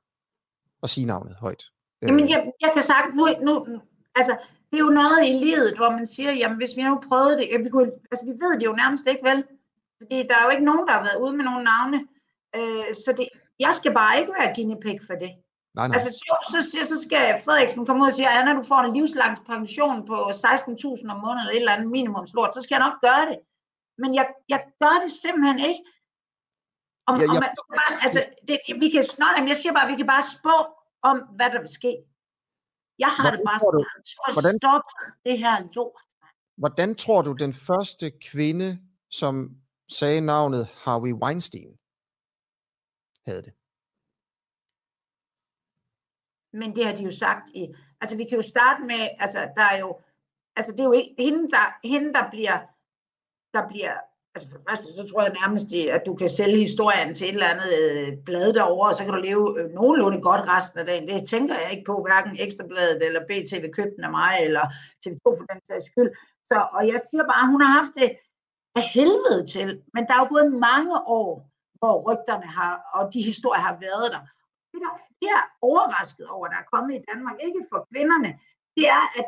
at 0.83 0.91
sige 0.91 1.07
navnet 1.07 1.37
højt. 1.37 1.65
Øh. 2.03 2.09
Jamen 2.09 2.29
jeg, 2.29 2.53
jeg 2.61 2.71
kan 2.75 2.83
sagt, 2.83 3.15
nu, 3.15 3.25
nu, 3.47 3.81
altså 4.15 4.37
det 4.71 4.77
er 4.81 4.85
jo 4.85 4.91
noget 5.03 5.21
i 5.29 5.33
livet, 5.47 5.77
hvor 5.77 5.91
man 5.91 6.07
siger, 6.07 6.33
jamen 6.33 6.57
hvis 6.57 6.77
vi 6.77 6.83
nu 6.83 7.01
prøvede 7.09 7.37
det, 7.37 7.65
vi, 7.65 7.71
kunne, 7.71 7.91
altså 8.11 8.25
vi 8.25 8.31
ved 8.31 8.53
det 8.59 8.67
jo 8.67 8.73
nærmest 8.73 9.07
ikke 9.07 9.25
vel, 9.31 9.45
fordi 9.99 10.17
der 10.29 10.37
er 10.37 10.45
jo 10.45 10.51
ikke 10.51 10.65
nogen, 10.65 10.87
der 10.87 10.93
har 10.93 11.05
været 11.09 11.23
ude 11.25 11.37
med 11.37 11.45
nogle 11.45 11.65
navne, 11.65 11.99
øh, 12.57 12.95
så 12.95 13.15
det, 13.19 13.29
jeg 13.59 13.73
skal 13.75 13.95
bare 13.95 14.21
ikke 14.21 14.33
være 14.39 14.55
guinea 14.55 14.77
pig 14.85 14.99
for 15.07 15.15
det. 15.15 15.33
Nej, 15.75 15.89
nej. 15.89 15.95
Altså, 15.97 16.11
så, 16.53 16.59
så, 16.73 16.81
så 16.91 16.97
skal 17.07 17.25
Frederiksen 17.45 17.87
komme 17.87 18.03
ud 18.03 18.11
og 18.13 18.17
sige, 18.19 18.29
Anna, 18.29 18.53
du 18.61 18.63
får 18.63 18.81
en 18.81 18.95
livslang 18.97 19.47
pension 19.47 20.07
på 20.11 20.17
16.000 20.31 21.13
om 21.13 21.21
måneden, 21.25 21.41
eller 21.41 21.55
et 21.55 21.57
eller 21.57 21.77
andet 21.77 21.91
minimumslort, 21.91 22.55
så 22.55 22.61
skal 22.63 22.75
jeg 22.75 22.85
nok 22.87 22.97
gøre 23.07 23.25
det. 23.31 23.39
Men 24.03 24.15
jeg, 24.19 24.27
jeg 24.49 24.61
gør 24.83 24.97
det 25.05 25.13
simpelthen 25.23 25.59
ikke. 25.71 25.83
Om, 27.07 27.15
ja, 27.17 27.23
ja. 27.23 27.29
om 27.63 27.69
bare, 27.81 27.93
altså, 28.05 28.21
det, 28.49 28.59
vi 28.83 28.89
kan 28.91 29.05
snart, 29.05 29.49
jeg 29.49 29.57
siger 29.57 29.73
bare, 29.73 29.91
vi 29.93 29.97
kan 29.97 30.07
bare 30.07 30.25
spå 30.37 30.57
om, 31.11 31.17
hvad 31.37 31.49
der 31.55 31.61
vil 31.65 31.73
ske. 31.81 31.93
Jeg 32.99 33.11
har 33.17 33.23
hvordan 33.23 33.39
det 33.39 33.47
bare 33.51 33.61
sådan, 33.67 33.85
at 34.27 34.35
hvordan, 34.37 34.57
stoppe 34.59 34.91
det 35.27 35.39
her 35.39 35.55
lort. 35.77 36.03
Hvordan 36.63 36.95
tror 36.95 37.23
du, 37.23 37.33
den 37.33 37.53
første 37.53 38.07
kvinde, 38.31 38.69
som 39.11 39.35
sagde 39.99 40.21
navnet 40.21 40.63
Harvey 40.83 41.13
Weinstein, 41.23 41.71
havde 43.27 43.43
det? 43.43 43.55
Men 46.55 46.77
det 46.77 46.87
har 46.87 46.95
de 46.95 47.05
jo 47.05 47.11
sagt 47.11 47.51
i, 47.55 47.75
altså 48.01 48.17
vi 48.17 48.25
kan 48.25 48.37
jo 48.37 48.43
starte 48.43 48.83
med, 48.83 49.09
altså 49.19 49.39
der 49.57 49.63
er 49.63 49.79
jo, 49.79 50.01
altså 50.57 50.73
det 50.73 50.81
er 50.81 50.85
jo 50.85 50.93
ikke 50.93 51.15
hende, 51.19 51.51
der, 51.51 51.89
hende, 51.89 52.13
der 52.13 52.31
bliver, 52.31 52.59
der 53.55 53.69
bliver, 53.69 53.95
altså 54.35 54.51
for 54.51 54.57
det 54.59 54.67
første, 54.69 54.85
så 54.97 55.09
tror 55.09 55.23
jeg 55.23 55.37
nærmest, 55.41 55.75
at 55.97 56.03
du 56.07 56.15
kan 56.15 56.29
sælge 56.29 56.59
historien 56.59 57.15
til 57.15 57.29
et 57.29 57.35
eller 57.35 57.55
andet 57.55 57.71
øh, 57.81 58.19
blad 58.27 58.53
derovre, 58.53 58.89
og 58.89 58.95
så 58.95 59.05
kan 59.05 59.15
du 59.15 59.21
leve 59.21 59.61
øh, 59.61 59.71
nogenlunde 59.71 60.21
godt 60.21 60.49
resten 60.49 60.81
af 60.81 60.87
dagen. 60.87 61.09
Det 61.09 61.29
tænker 61.29 61.55
jeg 61.59 61.71
ikke 61.71 61.85
på, 61.85 62.03
hverken 62.03 62.37
Ekstrabladet 62.41 63.07
eller 63.07 63.27
BTV 63.29 63.65
købten 63.73 64.05
af 64.05 64.11
mig, 64.11 64.39
eller 64.47 64.65
TV2 65.03 65.25
for 65.39 65.47
den 65.53 65.61
sags 65.65 65.87
skyld. 65.87 66.11
Så, 66.45 66.67
og 66.73 66.83
jeg 66.93 67.01
siger 67.11 67.25
bare, 67.33 67.51
hun 67.53 67.61
har 67.61 67.73
haft 67.81 67.95
det 68.01 68.11
af 68.77 68.83
helvede 68.83 69.47
til. 69.55 69.83
Men 69.95 70.07
der 70.07 70.15
er 70.15 70.21
jo 70.23 70.29
gået 70.35 70.53
mange 70.53 70.97
år, 71.07 71.51
hvor 71.79 71.95
rygterne 72.09 72.47
har, 72.59 72.75
og 72.95 73.15
de 73.15 73.23
historier 73.23 73.61
har 73.61 73.77
været 73.81 74.13
der 74.13 74.23
tænker, 74.85 74.93
det 75.21 75.29
er 75.37 75.43
overrasket 75.71 76.27
over, 76.35 76.47
der 76.53 76.59
er 76.63 76.71
kommet 76.73 76.93
i 76.95 77.05
Danmark, 77.11 77.37
ikke 77.47 77.63
for 77.71 77.81
kvinderne, 77.91 78.31
det 78.77 78.87
er, 78.97 79.05
at 79.21 79.27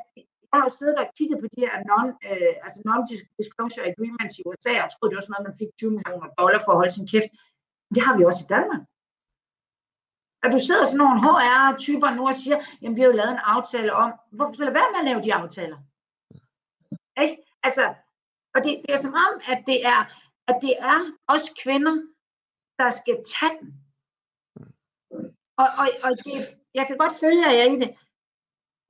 jeg 0.48 0.54
har 0.58 0.62
jo 0.68 0.72
siddet 0.78 0.96
og 1.02 1.06
kigget 1.18 1.38
på 1.40 1.46
de 1.52 1.60
her 1.64 1.74
non, 1.90 2.08
øh, 2.28 2.54
altså 2.64 2.78
non-disclosure 2.88 3.86
agreements 3.92 4.34
i 4.38 4.42
USA, 4.48 4.72
og 4.84 4.88
troede, 4.90 5.10
det 5.10 5.18
var 5.18 5.24
sådan 5.24 5.34
noget, 5.34 5.48
man 5.50 5.60
fik 5.62 5.70
20 5.78 5.90
millioner 5.96 6.28
dollar 6.40 6.60
for 6.62 6.72
at 6.72 6.80
holde 6.80 6.96
sin 6.96 7.10
kæft. 7.12 7.30
Men 7.86 7.94
det 7.96 8.02
har 8.06 8.14
vi 8.16 8.22
også 8.30 8.42
i 8.44 8.52
Danmark. 8.54 8.82
Og 10.44 10.48
du 10.54 10.58
sidder 10.66 10.84
sådan 10.84 11.02
nogle 11.02 11.20
HR-typer 11.24 12.10
nu 12.18 12.22
og 12.32 12.36
siger, 12.42 12.58
jamen 12.80 12.96
vi 12.96 13.00
har 13.02 13.10
jo 13.10 13.18
lavet 13.20 13.32
en 13.32 13.46
aftale 13.54 13.92
om, 14.04 14.10
hvorfor 14.36 14.54
skal 14.54 14.78
være 14.78 14.92
med 14.92 15.00
at 15.02 15.08
lave 15.10 15.22
de 15.26 15.34
aftaler? 15.40 15.78
Ikke? 17.24 17.36
Altså, 17.66 17.84
og 18.54 18.58
det, 18.64 18.72
det 18.84 18.90
er 18.94 19.00
som 19.06 19.14
om, 19.26 19.32
at 19.52 19.60
det 19.70 19.78
er, 19.94 20.00
at 20.50 20.56
det 20.64 20.74
er 20.92 20.98
os 21.34 21.46
kvinder, 21.62 21.96
der 22.80 22.90
skal 22.90 23.16
tage 23.34 23.54
den. 23.60 23.85
Og, 25.62 25.68
og, 25.82 25.88
og 26.06 26.10
det, 26.24 26.34
jeg 26.74 26.84
kan 26.86 26.96
godt 26.98 27.14
følge 27.20 27.50
jer 27.58 27.66
i 27.72 27.76
det, 27.82 27.90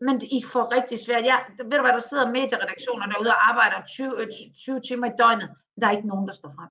men 0.00 0.22
I 0.22 0.42
får 0.52 0.72
rigtig 0.76 0.98
svært. 1.00 1.24
Jeg, 1.24 1.38
ved 1.58 1.76
du 1.78 1.84
hvad, 1.84 1.96
der 1.98 2.08
sidder 2.08 2.30
medieredaktioner 2.30 3.06
derude 3.06 3.30
og 3.30 3.48
arbejder 3.50 3.86
20, 3.86 4.28
20 4.64 4.76
øh, 4.76 4.82
timer 4.82 5.06
i 5.06 5.16
døgnet. 5.18 5.50
Der 5.80 5.86
er 5.86 5.96
ikke 5.96 6.08
nogen, 6.08 6.28
der 6.28 6.34
står 6.34 6.50
frem. 6.56 6.70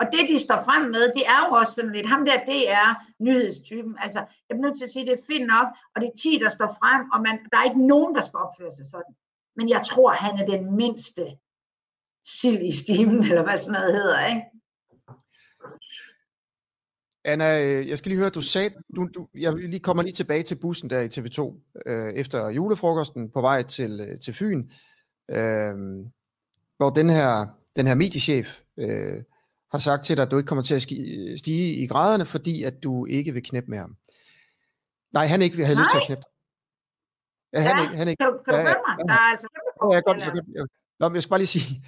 Og 0.00 0.04
det, 0.12 0.28
de 0.28 0.38
står 0.46 0.58
frem 0.66 0.82
med, 0.94 1.04
det 1.16 1.24
er 1.34 1.40
jo 1.46 1.50
også 1.60 1.72
sådan 1.72 1.92
lidt, 1.92 2.06
ham 2.06 2.24
der, 2.24 2.44
det 2.44 2.70
er 2.70 2.88
nyhedstypen. 3.18 3.94
Altså, 4.04 4.20
jeg 4.20 4.52
bliver 4.54 4.66
nødt 4.66 4.76
til 4.76 4.84
at 4.84 4.90
sige, 4.90 5.06
det 5.06 5.12
er 5.12 5.26
fint 5.32 5.46
nok, 5.46 5.68
og 5.94 6.00
det 6.00 6.06
er 6.08 6.16
10, 6.22 6.38
der 6.44 6.48
står 6.48 6.70
frem, 6.80 7.10
og 7.12 7.18
man, 7.26 7.36
der 7.50 7.58
er 7.58 7.64
ikke 7.64 7.86
nogen, 7.86 8.14
der 8.14 8.20
skal 8.20 8.38
opføre 8.44 8.70
sig 8.70 8.86
sådan. 8.94 9.14
Men 9.56 9.68
jeg 9.68 9.82
tror, 9.90 10.10
han 10.12 10.34
er 10.38 10.46
den 10.46 10.76
mindste 10.76 11.24
sild 12.38 12.62
i 12.62 12.72
stimen, 12.82 13.20
eller 13.28 13.42
hvad 13.42 13.56
sådan 13.56 13.80
noget 13.80 13.94
hedder, 14.00 14.26
ikke? 14.26 14.42
Anna, 17.28 17.62
øh, 17.62 17.88
jeg 17.88 17.98
skal 17.98 18.10
lige 18.10 18.18
høre, 18.18 18.30
du 18.30 18.40
sagde, 18.40 18.70
du, 18.96 19.08
du, 19.14 19.28
jeg 19.34 19.54
lige 19.54 19.80
kommer 19.80 20.02
lige 20.02 20.12
tilbage 20.12 20.42
til 20.42 20.54
bussen 20.54 20.90
der 20.90 21.00
i 21.00 21.06
TV2, 21.06 21.40
øh, 21.86 22.12
efter 22.14 22.50
julefrokosten 22.50 23.30
på 23.30 23.40
vej 23.40 23.62
til, 23.62 24.00
øh, 24.00 24.20
til 24.20 24.34
Fyn, 24.34 24.70
øh, 25.30 25.74
hvor 26.76 26.90
den 26.90 27.10
her, 27.10 27.46
den 27.76 27.86
her 27.86 27.94
mediechef 27.94 28.60
øh, 28.78 29.22
har 29.72 29.78
sagt 29.78 30.04
til 30.04 30.16
dig, 30.16 30.22
at 30.22 30.30
du 30.30 30.36
ikke 30.36 30.46
kommer 30.46 30.62
til 30.62 30.74
at 30.74 30.82
stige 31.38 31.74
i 31.82 31.86
graderne, 31.86 32.26
fordi 32.26 32.62
at 32.62 32.82
du 32.82 33.06
ikke 33.06 33.32
vil 33.32 33.42
knæppe 33.42 33.70
med 33.70 33.78
ham. 33.78 33.96
Nej, 35.12 35.26
han 35.26 35.42
ikke 35.42 35.56
vil 35.56 35.66
have 35.66 35.74
Nej. 35.74 35.82
lyst 35.82 35.90
til 35.90 35.98
at 35.98 36.06
knæppe. 36.06 36.24
Ja, 37.52 37.60
han 37.60 37.76
ja, 37.76 37.82
ikke, 37.82 37.96
han 37.96 38.08
ikke. 38.08 38.20
Kan 38.24 38.32
du, 38.32 38.38
kan 38.44 38.54
du 38.54 38.60
ja, 38.60 38.68
ja, 38.68 38.74
mig? 38.86 39.08
Der 39.08 39.14
er 39.14 39.28
altså 39.34 39.48
ja, 39.82 39.94
jeg, 39.94 40.02
godt, 40.04 40.18
jeg, 40.18 40.32
godt, 40.32 40.44
jeg, 40.54 40.66
Nå, 41.00 41.10
jeg 41.14 41.22
skal 41.22 41.30
bare 41.30 41.40
lige 41.40 41.54
sige, 41.56 41.84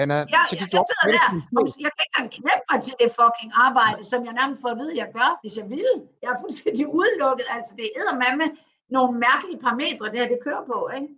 Anna, 0.00 0.16
ja, 0.34 0.40
så 0.48 0.54
jeg, 0.60 0.68
jeg 0.76 0.82
sidder 0.88 1.06
der, 1.18 1.28
jeg 1.84 1.90
kan 1.94 2.02
ikke 2.04 2.12
engang 2.12 2.28
knæppe 2.38 2.64
mig 2.70 2.78
til 2.86 2.94
det 3.00 3.08
fucking 3.18 3.50
arbejde, 3.66 4.00
som 4.10 4.20
jeg 4.26 4.34
nærmest 4.40 4.60
får 4.64 4.70
at 4.74 4.78
vide, 4.82 4.92
jeg 5.02 5.08
gør, 5.18 5.30
hvis 5.42 5.54
jeg 5.60 5.66
vil. 5.74 5.90
Jeg 6.22 6.28
er 6.34 6.38
fuldstændig 6.44 6.84
udelukket. 6.98 7.46
Altså, 7.56 7.72
det 7.80 7.86
er 7.96 8.36
med 8.40 8.50
nogle 8.96 9.12
mærkelige 9.26 9.60
parametre, 9.64 10.10
det 10.12 10.18
her, 10.20 10.28
det 10.34 10.44
kører 10.46 10.64
på, 10.72 10.78
ikke? 10.96 11.08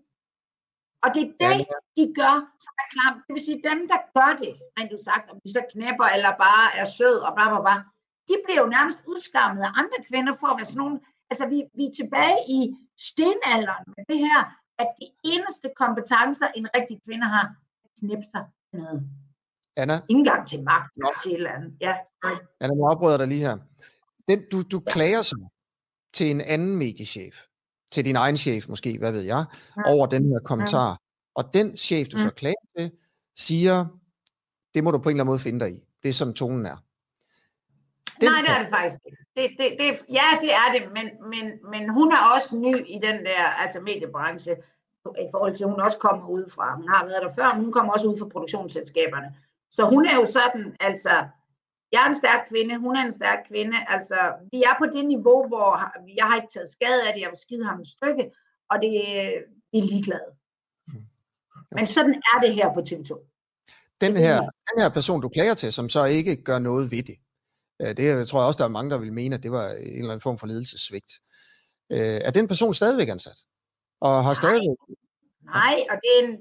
Og 1.04 1.08
det 1.14 1.22
er 1.22 1.32
det, 1.44 1.56
ja, 1.60 1.64
ja. 1.72 1.78
de 1.98 2.04
gør, 2.20 2.34
som 2.64 2.74
er 2.82 2.88
klam. 2.94 3.14
Det 3.26 3.32
vil 3.36 3.44
sige, 3.48 3.60
dem, 3.70 3.78
der 3.92 4.00
gør 4.16 4.30
det, 4.42 4.52
rent 4.76 4.90
du 4.94 5.00
sagt, 5.08 5.24
om 5.32 5.38
de 5.44 5.48
så 5.56 5.62
knæpper 5.72 6.06
eller 6.16 6.32
bare 6.46 6.66
er 6.80 6.86
sød 6.98 7.16
og 7.26 7.32
bla 7.36 7.46
bla 7.52 7.60
bla, 7.66 7.76
de 8.28 8.34
bliver 8.44 8.60
jo 8.62 8.68
nærmest 8.76 8.98
udskammet 9.12 9.62
af 9.68 9.72
andre 9.80 9.98
kvinder 10.08 10.34
for 10.40 10.48
at 10.50 10.56
være 10.58 10.70
sådan 10.70 10.82
nogle, 10.84 10.96
altså 11.30 11.44
vi, 11.52 11.58
vi 11.78 11.84
er 11.86 11.94
tilbage 12.00 12.40
i 12.56 12.58
stenalderen 13.08 13.84
med 13.96 14.04
det 14.10 14.18
her, 14.28 14.40
at 14.82 14.88
de 15.00 15.06
eneste 15.32 15.68
kompetencer, 15.82 16.46
en 16.58 16.66
rigtig 16.76 16.96
kvinde 17.06 17.26
har, 17.34 17.46
er 17.84 17.90
knæppe 18.00 18.26
sig 18.32 18.44
noget. 18.72 19.11
Anna? 19.76 20.00
Indgang 20.09 20.48
til 20.48 20.62
magt 20.62 20.96
eller 20.96 21.11
til 21.22 21.33
et 21.33 21.37
eller 21.37 21.50
andet. 21.50 21.76
Ja. 21.81 21.94
Anna, 22.61 22.74
nu 22.74 22.85
afbryder 22.85 23.16
dig 23.16 23.26
lige 23.26 23.40
her. 23.40 23.57
Den, 24.28 24.42
du, 24.52 24.62
du 24.62 24.81
klager 24.81 25.22
sig 25.22 25.38
til 26.12 26.31
en 26.31 26.40
anden 26.40 26.76
mediechef 26.76 27.35
til 27.90 28.04
din 28.04 28.16
egen 28.16 28.37
chef 28.37 28.68
måske, 28.68 28.98
hvad 28.98 29.12
ved 29.12 29.20
jeg, 29.20 29.44
ja. 29.76 29.83
over 29.92 30.07
den 30.07 30.28
her 30.28 30.38
kommentar. 30.44 30.88
Ja. 30.88 30.96
Og 31.35 31.54
den 31.54 31.76
chef, 31.76 32.09
du 32.09 32.16
ja. 32.16 32.22
så 32.22 32.31
klager 32.31 32.64
til, 32.78 32.92
siger, 33.37 33.87
det 34.74 34.85
må 34.85 34.90
du 34.90 34.98
på 34.98 35.09
en 35.09 35.14
eller 35.16 35.24
anden 35.24 35.33
måde 35.33 35.38
finde 35.38 35.61
dig 35.61 35.72
i. 35.72 35.85
Det 36.02 36.09
er 36.09 36.12
sådan 36.12 36.35
tonen 36.35 36.66
er. 36.66 36.76
Den 38.20 38.31
Nej, 38.31 38.40
det 38.40 38.50
er 38.50 38.59
det 38.59 38.68
faktisk 38.68 38.98
ikke. 39.07 39.18
Det, 39.37 39.50
det, 39.59 39.68
det, 39.78 40.14
ja, 40.18 40.28
det 40.40 40.52
er 40.52 40.68
det, 40.74 40.92
men, 40.92 41.07
men, 41.31 41.44
men 41.70 41.88
hun 41.88 42.12
er 42.12 42.22
også 42.35 42.57
ny 42.57 42.74
i 42.87 42.98
den 43.02 43.24
der 43.24 43.42
altså 43.62 43.81
mediebranche, 43.81 44.57
i 45.18 45.29
forhold 45.31 45.55
til, 45.55 45.64
at 45.64 45.71
hun 45.71 45.81
også 45.81 45.99
kommer 45.99 46.29
ud 46.29 46.44
fra, 46.55 46.77
hun 46.77 46.88
har 46.88 47.07
været 47.07 47.23
der 47.23 47.33
før, 47.38 47.55
men 47.55 47.64
hun 47.64 47.73
kommer 47.73 47.92
også 47.92 48.09
ud 48.09 48.18
fra 48.18 48.29
produktionsselskaberne. 48.29 49.29
Så 49.71 49.83
hun 49.92 50.07
er 50.07 50.16
jo 50.21 50.27
sådan, 50.27 50.77
altså, 50.81 51.14
jeg 51.92 52.01
er 52.03 52.09
en 52.09 52.21
stærk 52.23 52.42
kvinde, 52.49 52.79
hun 52.79 52.97
er 52.97 53.05
en 53.05 53.12
stærk 53.12 53.38
kvinde. 53.49 53.77
Altså, 53.88 54.18
vi 54.53 54.62
er 54.62 54.75
på 54.79 54.87
det 54.94 55.05
niveau, 55.14 55.49
hvor 55.49 55.73
jeg 56.18 56.27
har 56.29 56.37
ikke 56.37 56.53
taget 56.55 56.68
skade 56.77 57.01
af 57.07 57.12
det, 57.14 57.21
jeg 57.21 57.31
vil 57.33 57.44
skide 57.47 57.64
ham 57.64 57.81
et 57.81 57.88
stykke, 57.97 58.25
og 58.71 58.77
det, 58.83 58.92
det 59.73 59.79
er 59.83 59.88
ligeglade. 59.92 60.31
Mm. 60.88 61.05
Men 61.77 61.87
sådan 61.87 62.14
er 62.31 62.40
det 62.44 62.55
her 62.55 62.68
på 62.75 62.81
TV2. 62.88 63.11
Den 64.01 64.16
her, 64.16 64.37
den 64.40 64.83
her 64.83 64.88
person, 64.88 65.21
du 65.21 65.29
klager 65.29 65.55
til, 65.55 65.73
som 65.73 65.88
så 65.88 66.05
ikke 66.05 66.42
gør 66.42 66.59
noget 66.59 66.90
ved 66.90 67.03
det, 67.03 67.16
øh, 67.83 67.97
det 67.97 68.29
tror 68.29 68.40
jeg 68.40 68.47
også, 68.47 68.59
der 68.59 68.64
er 68.64 68.77
mange, 68.79 68.90
der 68.90 68.99
vil 68.99 69.12
mene, 69.12 69.35
at 69.35 69.42
det 69.42 69.53
var 69.53 69.68
en 69.68 69.99
eller 69.99 70.11
anden 70.11 70.21
form 70.21 70.38
for 70.38 70.47
ledelsesvigt. 70.47 71.12
Øh, 71.92 72.21
er 72.29 72.31
den 72.31 72.49
person 72.49 72.75
stadigvæk 72.75 73.09
ansat? 73.09 73.38
Og 74.01 74.25
har 74.25 74.35
stadigvæk... 74.35 74.77
Nej, 75.48 75.87
og 75.90 75.96
det 76.02 76.11
er 76.14 76.20
en, 76.24 76.32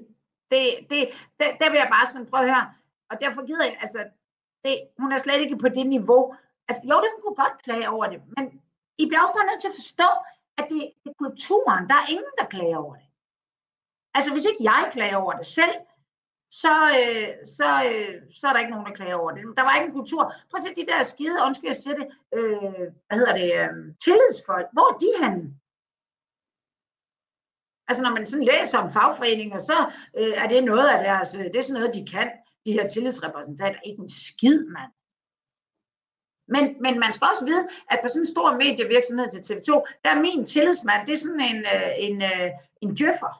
det, 0.50 0.62
det, 0.90 0.98
det, 1.38 1.46
der 1.60 1.70
vil 1.70 1.78
jeg 1.82 1.90
bare 1.96 2.06
sådan 2.06 2.30
prøve 2.30 2.46
her, 2.54 2.64
og 3.10 3.20
derfor 3.20 3.46
gider 3.46 3.64
jeg, 3.64 3.78
altså 3.80 4.00
det, 4.64 4.74
hun 4.98 5.12
er 5.12 5.18
slet 5.18 5.40
ikke 5.40 5.58
på 5.58 5.68
det 5.68 5.86
niveau. 5.86 6.34
Altså, 6.68 6.82
jo, 6.90 6.96
det 7.02 7.10
hun 7.14 7.22
kunne 7.22 7.44
godt 7.44 7.62
klage 7.62 7.88
over 7.88 8.06
det, 8.06 8.20
men 8.36 8.44
I 8.98 9.06
bliver 9.06 9.20
også 9.20 9.34
bare 9.34 9.46
nødt 9.50 9.60
til 9.60 9.72
at 9.72 9.78
forstå, 9.80 10.08
at 10.58 10.66
det, 10.70 10.80
det 11.04 11.10
er 11.10 11.24
kulturen. 11.24 11.88
Der 11.88 11.94
er 11.94 12.10
ingen, 12.14 12.34
der 12.38 12.46
klager 12.54 12.76
over 12.76 12.94
det. 12.94 13.08
Altså, 14.14 14.32
hvis 14.32 14.44
ikke 14.50 14.64
jeg 14.70 14.90
klager 14.92 15.16
over 15.16 15.32
det 15.32 15.46
selv, 15.46 15.74
så, 16.50 16.74
øh, 17.00 17.28
så, 17.56 17.68
øh, 17.90 18.14
så 18.38 18.48
er 18.48 18.52
der 18.52 18.60
ikke 18.60 18.70
nogen, 18.70 18.86
der 18.86 18.98
klager 18.98 19.14
over 19.14 19.30
det. 19.30 19.42
Der 19.56 19.62
var 19.62 19.74
ikke 19.74 19.86
en 19.86 19.98
kultur. 20.00 20.22
Prøv 20.50 20.58
at 20.58 20.64
se 20.64 20.74
de 20.74 20.86
der 20.86 21.02
skide, 21.02 21.44
undskyld, 21.46 21.68
jeg 21.68 21.76
sætte, 21.76 22.04
øh, 22.34 22.86
hvad 23.06 23.16
hedder 23.20 23.34
det, 23.40 23.48
øh, 23.60 23.70
tillidsfolk. 24.04 24.66
Hvor 24.72 24.86
er 24.92 24.98
de 25.04 25.10
henne? 25.22 25.54
Altså 27.88 28.02
når 28.02 28.10
man 28.10 28.26
sådan 28.26 28.44
læser 28.52 28.78
om 28.78 28.90
fagforeninger, 28.90 29.58
så 29.58 29.92
øh, 30.18 30.32
er 30.42 30.48
det 30.48 30.64
noget 30.64 30.88
af 30.88 31.04
deres, 31.04 31.34
øh, 31.34 31.44
det 31.44 31.56
er 31.56 31.62
sådan 31.62 31.80
noget, 31.80 31.94
de 31.94 32.06
kan 32.06 32.30
de 32.66 32.72
her 32.72 32.88
tillidsrepræsentanter 32.88 33.80
ikke 33.80 34.02
en 34.02 34.10
skid, 34.10 34.58
mand. 34.64 34.92
Men, 36.54 36.64
men 36.82 36.94
man 37.04 37.12
skal 37.12 37.28
også 37.32 37.44
vide, 37.44 37.68
at 37.90 37.98
på 38.02 38.08
sådan 38.08 38.22
en 38.22 38.34
stor 38.34 38.56
medievirksomhed 38.62 39.28
til 39.30 39.42
TV2, 39.46 39.70
der 40.04 40.10
er 40.10 40.20
min 40.20 40.46
tillidsmand, 40.46 41.06
det 41.06 41.12
er 41.12 41.22
sådan 41.26 41.46
en, 41.52 41.60
øh, 41.74 41.90
en, 42.06 42.22
øh, 42.22 42.50
en 42.82 42.90
djøffer. 42.98 43.32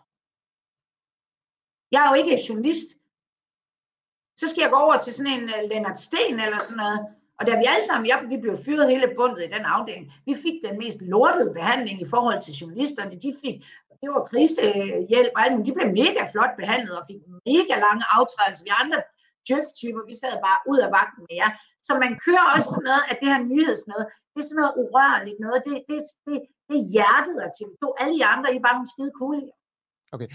Jeg 1.92 2.00
er 2.04 2.08
jo 2.10 2.16
ikke 2.22 2.44
journalist. 2.48 2.88
Så 4.40 4.44
skal 4.48 4.62
jeg 4.62 4.70
gå 4.70 4.76
over 4.76 4.98
til 4.98 5.14
sådan 5.14 5.32
en 5.36 5.48
øh, 5.54 5.62
Lennart 5.70 5.98
Sten 5.98 6.40
eller 6.40 6.58
sådan 6.58 6.76
noget. 6.84 7.00
Og 7.38 7.46
da 7.46 7.52
vi 7.60 7.64
alle 7.72 7.86
sammen, 7.88 8.06
ja, 8.10 8.16
vi 8.32 8.36
blev 8.44 8.54
fyret 8.66 8.90
hele 8.92 9.06
bundet 9.16 9.40
i 9.44 9.52
den 9.56 9.64
afdeling, 9.74 10.06
vi 10.28 10.34
fik 10.44 10.56
den 10.66 10.74
mest 10.82 11.00
lortede 11.12 11.50
behandling 11.58 11.96
i 12.04 12.08
forhold 12.14 12.40
til 12.42 12.52
journalisterne. 12.60 13.14
De 13.24 13.30
fik, 13.42 13.56
det 14.02 14.08
var 14.14 14.22
krisehjælp 14.30 15.32
og 15.36 15.40
alt, 15.44 15.54
men 15.56 15.66
de 15.66 15.72
blev 15.76 15.88
mega 16.02 16.22
flot 16.32 16.52
behandlet 16.60 16.94
og 17.00 17.04
fik 17.10 17.20
mega 17.52 17.74
lange 17.86 18.04
aftrædelser. 18.18 18.64
Vi 18.68 18.72
andre 18.82 18.98
Jeff-typer, 19.48 20.02
vi 20.10 20.14
sad 20.22 20.34
bare 20.48 20.60
ud 20.70 20.78
af 20.86 20.90
vagten 20.96 21.22
med 21.28 21.36
jer. 21.42 21.50
Så 21.86 21.92
man 22.04 22.12
kører 22.24 22.46
også 22.54 22.68
sådan 22.74 22.88
noget 22.90 23.04
af 23.10 23.14
det 23.20 23.28
her 23.32 23.40
nyhedsnøde. 23.52 24.04
Det 24.32 24.38
er 24.42 24.48
sådan 24.48 24.60
noget 24.62 24.74
urørligt 24.82 25.38
noget. 25.44 25.58
Det, 25.66 25.74
det, 25.90 25.98
det, 26.26 26.36
det 26.68 26.76
er 26.80 26.86
hjertet 26.94 27.36
af 27.44 27.50
TV2. 27.56 27.82
Alle 28.00 28.14
de 28.18 28.24
andre, 28.32 28.46
I 28.54 28.56
er 28.58 28.66
bare 28.66 28.76
nogle 28.78 28.92
skide 28.94 29.12
cool. 29.20 29.38
Okay. 30.14 30.28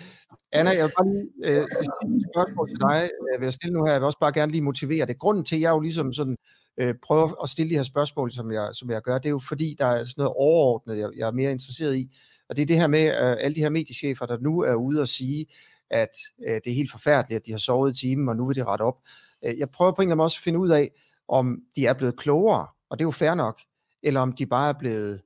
Anna, 0.58 0.72
jeg 0.78 0.84
vil 0.86 0.94
bare 0.98 1.10
lige, 1.13 1.28
øh, 1.48 1.63
det 1.74 1.80
sidste 1.86 2.28
spørgsmål 2.32 2.66
til 2.72 2.80
dig, 2.88 2.98
jeg 3.02 3.34
øh, 3.34 3.39
vil 3.39 3.46
jeg 3.50 3.58
stille 3.58 3.74
nu 3.76 3.82
her, 3.86 3.94
jeg 3.94 4.02
vil 4.02 4.12
også 4.12 4.24
bare 4.26 4.38
gerne 4.39 4.52
lige 4.52 4.70
motivere 4.72 5.06
det. 5.10 5.22
Grunden 5.24 5.46
til, 5.46 5.58
at 5.58 5.63
jeg 5.66 5.72
jo 5.76 5.82
ligesom 5.88 6.08
sådan, 6.20 6.38
øh, 6.78 6.96
prøver 7.04 7.44
at 7.44 7.50
stille 7.50 7.70
de 7.70 7.76
her 7.76 7.84
spørgsmål, 7.84 8.32
som 8.32 8.52
jeg, 8.52 8.70
som 8.74 8.90
jeg 8.90 9.02
gør, 9.02 9.18
det 9.18 9.26
er 9.26 9.30
jo 9.30 9.40
fordi, 9.40 9.76
der 9.80 9.86
er 9.86 10.04
sådan 10.04 10.14
noget 10.18 10.34
overordnet, 10.38 10.98
jeg, 10.98 11.10
jeg 11.16 11.28
er 11.28 11.32
mere 11.32 11.52
interesseret 11.52 11.96
i. 11.96 12.16
Og 12.50 12.56
det 12.56 12.62
er 12.62 12.66
det 12.66 12.80
her 12.80 12.88
med 12.88 13.06
øh, 13.06 13.38
alle 13.40 13.56
de 13.56 13.60
her 13.60 13.70
mediechefer, 13.70 14.26
der 14.26 14.38
nu 14.38 14.60
er 14.60 14.74
ude 14.74 15.02
og 15.02 15.08
sige, 15.08 15.46
at 15.90 16.10
øh, 16.48 16.56
det 16.56 16.68
er 16.68 16.76
helt 16.76 16.92
forfærdeligt, 16.92 17.40
at 17.40 17.46
de 17.46 17.52
har 17.52 17.60
sovet 17.60 17.98
i 17.98 18.00
timen, 18.00 18.30
og 18.30 18.36
nu 18.36 18.48
vil 18.48 18.56
de 18.56 18.64
rette 18.64 18.82
op. 18.84 19.02
Øh, 19.46 19.60
jeg 19.60 19.70
prøver 19.70 19.92
på 19.92 20.02
en 20.02 20.06
eller 20.06 20.12
anden 20.12 20.18
måde 20.18 20.26
også 20.26 20.40
at 20.40 20.44
finde 20.44 20.60
ud 20.60 20.70
af, 20.70 20.92
om 21.28 21.62
de 21.76 21.86
er 21.86 21.94
blevet 21.94 22.18
klogere, 22.18 22.68
og 22.90 23.00
det 23.00 23.04
er 23.04 23.08
jo 23.08 23.12
fair 23.12 23.34
nok, 23.34 23.60
eller 24.04 24.22
om 24.22 24.34
de 24.34 24.46
bare 24.46 24.70
er 24.70 24.74
blevet 24.74 25.22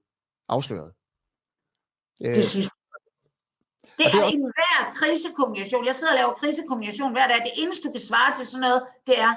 afsløret. 0.50 0.92
Øh, 2.24 2.36
det 2.36 2.46
sidste. 2.46 2.76
Det, 3.98 4.06
det 4.14 4.20
er, 4.20 4.24
er 4.24 4.28
en 4.28 4.42
hver 4.42 4.92
krisekommunikation. 4.94 5.86
Jeg 5.86 5.96
sidder 5.96 6.14
og 6.14 6.20
laver 6.20 6.34
krisekommunikation 6.34 7.12
hver 7.12 7.28
dag. 7.28 7.36
Det 7.36 7.52
eneste, 7.56 7.84
du 7.88 7.92
kan 7.92 8.00
svare 8.00 8.36
til 8.36 8.46
sådan 8.46 8.62
noget, 8.62 8.84
det 9.08 9.20
er, 9.20 9.34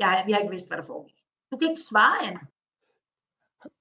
jeg, 0.00 0.22
vi 0.26 0.32
har 0.32 0.38
ikke 0.38 0.50
vidst, 0.50 0.68
hvad 0.68 0.78
der 0.78 0.84
foregik. 0.84 1.16
Du 1.50 1.56
kan 1.56 1.70
ikke 1.70 1.82
svare, 1.82 2.26
Anna. 2.26 2.40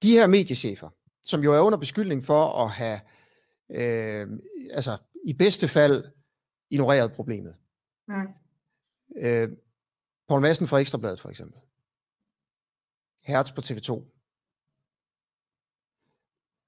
De 0.04 0.12
her 0.12 0.28
mediechefer, 0.28 0.90
som 1.24 1.44
jo 1.44 1.54
er 1.54 1.60
under 1.60 1.78
beskyldning 1.78 2.24
for 2.24 2.64
at 2.64 2.72
have 2.72 3.00
øh, 3.72 4.28
altså 4.74 4.98
i 5.26 5.34
bedste 5.34 5.68
fald 5.68 6.06
ignoreret 6.70 7.14
problemet. 7.14 7.56
Mm. 8.08 8.28
Øh, 9.18 9.50
Poul 10.28 10.42
Madsen 10.42 10.68
fra 10.68 10.78
Ekstrabladet 10.78 11.20
for 11.20 11.30
eksempel. 11.30 11.60
Hertz 13.24 13.52
på 13.52 13.62
TV2. 13.62 14.04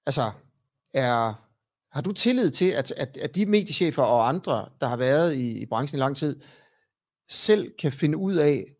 Altså, 0.05 0.31
er, 0.93 1.33
har 1.91 2.01
du 2.01 2.11
tillid 2.11 2.51
til, 2.51 2.71
at, 2.71 2.91
at, 2.91 3.17
at 3.17 3.35
de 3.35 3.45
mediechefer 3.45 4.03
og 4.03 4.29
andre, 4.29 4.69
der 4.81 4.87
har 4.87 4.97
været 4.97 5.35
i, 5.35 5.61
i 5.61 5.65
branchen 5.65 5.97
i 5.97 6.01
lang 6.01 6.17
tid, 6.17 6.41
selv 7.29 7.73
kan 7.77 7.91
finde 7.91 8.17
ud 8.17 8.35
af 8.35 8.75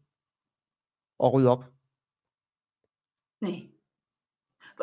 at 1.23 1.33
rydde 1.33 1.49
op? 1.49 1.63
Nej. 3.41 3.59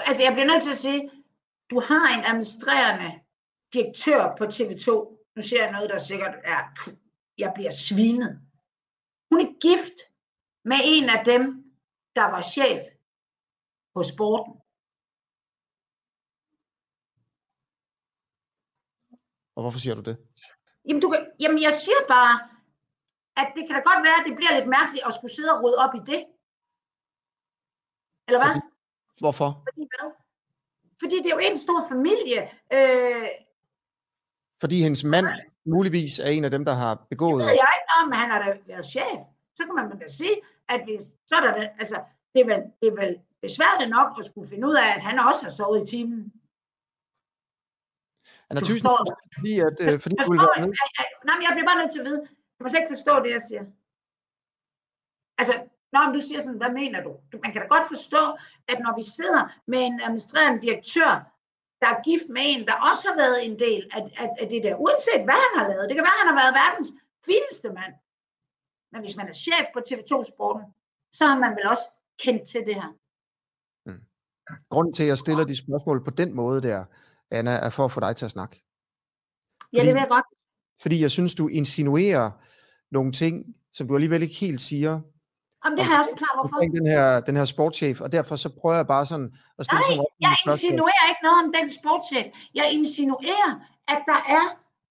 Altså, 0.09 0.23
jeg 0.23 0.33
bliver 0.33 0.47
nødt 0.51 0.63
til 0.63 0.77
at 0.77 0.85
sige, 0.87 1.11
du 1.71 1.81
har 1.81 2.19
en 2.19 2.25
administrerende 2.25 3.11
direktør 3.73 4.37
på 4.39 4.45
TV2. 4.45 4.89
Nu 5.37 5.43
ser 5.43 5.63
jeg 5.65 5.73
noget, 5.73 5.91
der 5.91 5.99
sikkert 5.99 6.37
er, 6.45 6.61
jeg 7.39 7.53
bliver 7.55 7.71
svinet. 7.71 8.33
Hun 9.31 9.41
er 9.41 9.61
gift 9.61 9.97
med 10.65 10.81
en 10.85 11.09
af 11.17 11.25
dem, 11.25 11.41
der 12.17 12.27
var 12.35 12.43
chef 12.43 12.81
på 13.95 14.03
sporten. 14.03 14.55
Og 19.57 19.63
hvorfor 19.63 19.79
siger 19.79 19.95
du 19.95 20.03
det? 20.11 20.17
Jamen, 20.85 21.03
du 21.03 21.09
kan, 21.11 21.31
jamen 21.41 21.63
jeg 21.63 21.73
siger 21.73 22.03
bare, 22.09 22.58
at 23.41 23.49
det 23.57 23.63
kan 23.67 23.75
da 23.77 23.83
godt 23.91 24.03
være, 24.07 24.19
at 24.21 24.27
det 24.29 24.35
bliver 24.39 24.53
lidt 24.59 24.69
mærkeligt 24.77 25.07
at 25.07 25.15
skulle 25.17 25.35
sidde 25.37 25.51
og 25.55 25.63
rydde 25.63 25.79
op 25.85 25.95
i 26.01 26.03
det. 26.11 26.21
Eller 28.29 28.41
hvad? 28.43 28.53
Fordi, 28.55 28.61
hvorfor? 29.25 29.51
Fordi 29.69 29.83
hvad? 29.93 30.09
Fordi 31.03 31.17
det 31.23 31.29
er 31.31 31.37
jo 31.39 31.45
en 31.51 31.59
stor 31.67 31.81
familie. 31.93 32.41
Øh, 32.77 33.29
fordi 34.63 34.77
hendes 34.87 35.05
mand 35.05 35.27
muligvis 35.75 36.19
er 36.19 36.31
en 36.37 36.45
af 36.45 36.51
dem, 36.51 36.65
der 36.65 36.75
har 36.83 36.95
begået... 37.13 37.41
Det 37.41 37.47
ved 37.47 37.61
jeg 37.65 37.73
ikke 37.79 37.93
om, 38.01 38.13
han 38.21 38.31
har 38.31 38.39
da 38.45 38.59
været 38.67 38.87
chef. 38.87 39.21
Så 39.57 39.63
kan 39.67 39.75
man 39.75 39.99
da 39.99 40.09
sige, 40.09 40.37
at 40.69 40.81
hvis, 40.85 41.03
så 41.27 41.35
er 41.37 41.41
der, 41.41 41.69
altså, 41.83 41.99
det 42.33 42.41
er, 42.41 42.49
vel, 42.53 42.63
det 42.81 42.87
er 42.93 42.97
vel 43.03 43.13
besværligt 43.43 43.91
nok 43.91 44.09
at 44.21 44.27
skulle 44.27 44.49
finde 44.53 44.69
ud 44.69 44.75
af, 44.75 44.89
at 44.97 45.03
han 45.09 45.19
også 45.29 45.43
har 45.43 45.51
sovet 45.59 45.79
i 45.83 45.91
timen. 45.91 46.33
Han 48.49 48.57
er 48.57 48.61
tysen, 48.61 48.89
fordi, 49.37 49.55
at, 49.69 49.77
øh, 49.85 50.01
fordi 50.05 50.15
vil 50.31 50.39
være 50.39 50.67
med. 50.67 50.75
Nej, 51.29 51.35
men 51.37 51.45
jeg 51.47 51.53
bliver 51.55 51.69
bare 51.71 51.79
nødt 51.81 51.93
til 51.93 52.03
at 52.03 52.07
vide, 52.09 52.21
du 52.59 52.65
må 52.65 52.69
slet 52.69 52.81
ikke 52.81 52.95
forstå 52.97 53.15
det, 53.25 53.31
jeg 53.31 53.43
siger. 53.49 53.65
Altså, 55.41 55.55
når 55.93 56.13
du 56.15 56.21
siger 56.21 56.41
sådan, 56.41 56.61
hvad 56.63 56.73
mener 56.81 57.01
du? 57.07 57.13
Man 57.45 57.53
kan 57.53 57.63
da 57.63 57.67
godt 57.75 57.87
forstå, 57.95 58.23
at 58.73 58.79
når 58.85 58.93
vi 59.01 59.05
sidder 59.17 59.43
med 59.73 59.81
en 59.89 60.01
administrerende 60.01 60.63
direktør, 60.67 61.13
der 61.81 61.89
er 61.95 62.03
gift 62.09 62.29
med 62.37 62.43
en, 62.53 62.67
der 62.69 62.77
også 62.89 63.03
har 63.09 63.17
været 63.23 63.39
en 63.47 63.59
del 63.67 63.83
af, 63.97 64.03
af, 64.23 64.29
af 64.43 64.47
det 64.53 64.61
der, 64.67 64.75
uanset 64.85 65.23
hvad 65.29 65.41
han 65.47 65.55
har 65.59 65.67
lavet. 65.69 65.89
Det 65.89 65.95
kan 65.97 66.07
være, 66.09 66.19
at 66.19 66.23
han 66.23 66.31
har 66.33 66.41
været 66.43 66.55
verdens 66.63 66.91
fineste 67.29 67.69
mand. 67.79 67.95
Men 68.93 69.01
hvis 69.03 69.17
man 69.17 69.29
er 69.29 69.37
chef 69.47 69.67
på 69.75 69.81
TV2-sporten, 69.89 70.65
så 71.19 71.23
har 71.27 71.39
man 71.45 71.53
vel 71.57 71.67
også 71.73 71.87
kendt 72.25 72.43
til 72.49 72.61
det 72.69 72.75
her. 72.75 72.91
Mm. 73.87 74.03
Grunden 74.73 74.95
til, 74.95 75.03
at 75.03 75.09
jeg 75.09 75.19
stiller 75.19 75.45
de 75.45 75.57
spørgsmål 75.57 76.05
på 76.05 76.11
den 76.11 76.31
måde 76.35 76.63
der, 76.63 76.85
Anna, 77.31 77.55
er 77.67 77.71
for 77.71 77.85
at 77.85 77.93
få 77.93 78.01
dig 78.01 78.17
til 78.17 78.25
at 78.25 78.31
snakke. 78.31 78.57
Fordi, 79.63 79.77
ja, 79.77 79.83
det 79.87 79.95
vil 79.95 80.01
jeg 80.01 80.09
godt. 80.09 80.27
Fordi 80.83 81.03
jeg 81.03 81.11
synes, 81.11 81.35
du 81.35 81.49
insinuerer 81.49 82.31
nogle 82.91 83.13
ting, 83.13 83.35
som 83.73 83.89
du 83.89 83.95
alligevel 83.95 84.23
ikke 84.23 84.35
helt 84.35 84.61
siger, 84.61 85.01
Jamen, 85.65 85.77
det 85.79 85.85
har 85.85 85.93
jeg 85.95 86.01
også 86.01 86.15
forklaret, 86.17 86.37
hvorfor. 86.39 86.57
Den 86.81 86.87
her, 86.95 87.21
den 87.29 87.37
her 87.41 87.45
sportschef, 87.55 88.01
og 88.01 88.13
derfor 88.13 88.37
så 88.37 88.49
prøver 88.61 88.77
jeg 88.77 88.87
bare 88.87 89.07
sådan 89.07 89.31
at 89.59 89.65
stille 89.67 89.81
Nej, 89.81 89.89
sådan 89.89 90.07
jeg 90.27 90.35
insinuerer 90.47 91.07
ikke 91.13 91.23
noget 91.27 91.39
om 91.45 91.51
den 91.59 91.67
sportschef. 91.79 92.27
Jeg 92.55 92.67
insinuerer, 92.79 93.51
at 93.93 94.01
der 94.11 94.21
er 94.39 94.47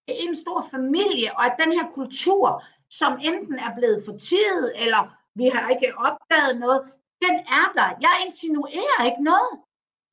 en 0.07 0.35
stor 0.43 0.59
familie, 0.75 1.29
og 1.37 1.43
at 1.49 1.55
den 1.63 1.71
her 1.77 1.87
kultur, 1.99 2.63
som 2.99 3.11
enten 3.29 3.57
er 3.67 3.71
blevet 3.77 3.99
fortidet, 4.09 4.67
eller 4.83 5.01
vi 5.39 5.45
har 5.53 5.63
ikke 5.73 5.89
opdaget 6.07 6.53
noget, 6.63 6.79
den 7.25 7.35
er 7.59 7.67
der. 7.77 7.89
Jeg 8.05 8.13
insinuerer 8.25 8.99
ikke 9.09 9.23
noget. 9.31 9.53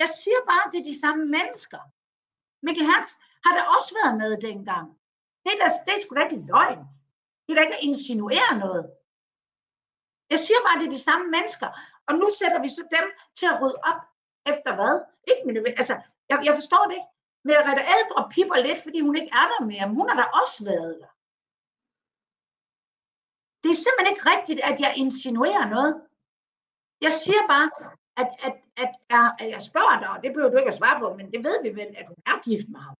Jeg 0.02 0.08
siger 0.22 0.40
bare, 0.50 0.62
at 0.66 0.70
det 0.72 0.78
er 0.80 0.90
de 0.92 1.00
samme 1.04 1.24
mennesker. 1.36 1.80
Mikkel 2.66 2.86
Hans 2.92 3.08
har 3.44 3.52
da 3.56 3.62
også 3.76 3.90
været 4.00 4.14
med 4.22 4.32
dengang. 4.48 4.86
Det 5.44 5.50
er, 5.54 5.58
da, 5.62 5.68
det 5.86 5.92
er 5.94 6.00
sgu 6.02 6.10
da 6.14 6.22
ikke 6.24 6.46
løgn. 6.52 6.82
Det 7.44 7.50
er 7.50 7.58
da 7.58 7.64
ikke 7.66 7.78
at 7.78 7.86
insinuere 7.90 8.52
noget. 8.64 8.84
Jeg 10.32 10.38
siger 10.46 10.60
bare, 10.64 10.76
at 10.76 10.80
det 10.80 10.88
er 10.88 10.96
de 10.98 11.08
samme 11.08 11.26
mennesker. 11.36 11.68
Og 12.08 12.12
nu 12.20 12.26
sætter 12.38 12.60
vi 12.64 12.68
så 12.68 12.82
dem 12.96 13.06
til 13.38 13.46
at 13.52 13.58
rydde 13.62 13.80
op 13.90 14.00
efter 14.52 14.70
hvad? 14.78 14.94
Ikke 15.30 15.42
mine, 15.46 15.60
altså, 15.80 15.94
jeg, 16.30 16.36
jeg 16.48 16.54
forstår 16.60 16.84
det 16.88 16.94
ikke. 16.98 17.10
Merete 17.48 17.82
ældre 17.96 18.20
pipper 18.34 18.58
lidt, 18.66 18.80
fordi 18.86 18.98
hun 19.06 19.16
ikke 19.20 19.32
er 19.40 19.46
der 19.52 19.60
mere, 19.72 19.86
men 19.86 19.96
hun 20.00 20.08
har 20.08 20.16
da 20.22 20.26
også 20.40 20.58
været 20.70 20.94
der. 21.02 21.10
Det 23.62 23.70
er 23.70 23.80
simpelthen 23.84 24.12
ikke 24.12 24.28
rigtigt, 24.34 24.60
at 24.70 24.76
jeg 24.84 24.92
insinuerer 25.04 25.66
noget. 25.74 25.92
Jeg 27.06 27.12
siger 27.24 27.42
bare, 27.54 27.68
at, 28.20 28.30
at, 28.46 28.54
at, 28.82 28.92
at, 29.16 29.26
at 29.40 29.48
jeg 29.54 29.62
spørger 29.68 29.98
dig, 30.02 30.10
og 30.14 30.22
det 30.22 30.32
behøver 30.32 30.50
du 30.50 30.58
ikke 30.58 30.72
at 30.72 30.80
svare 30.80 31.00
på, 31.00 31.06
men 31.18 31.26
det 31.32 31.40
ved 31.46 31.56
vi 31.62 31.70
vel, 31.80 31.90
at 32.00 32.06
hun 32.10 32.20
er 32.26 32.36
gift 32.46 32.68
med 32.74 32.80
ham. 32.80 32.96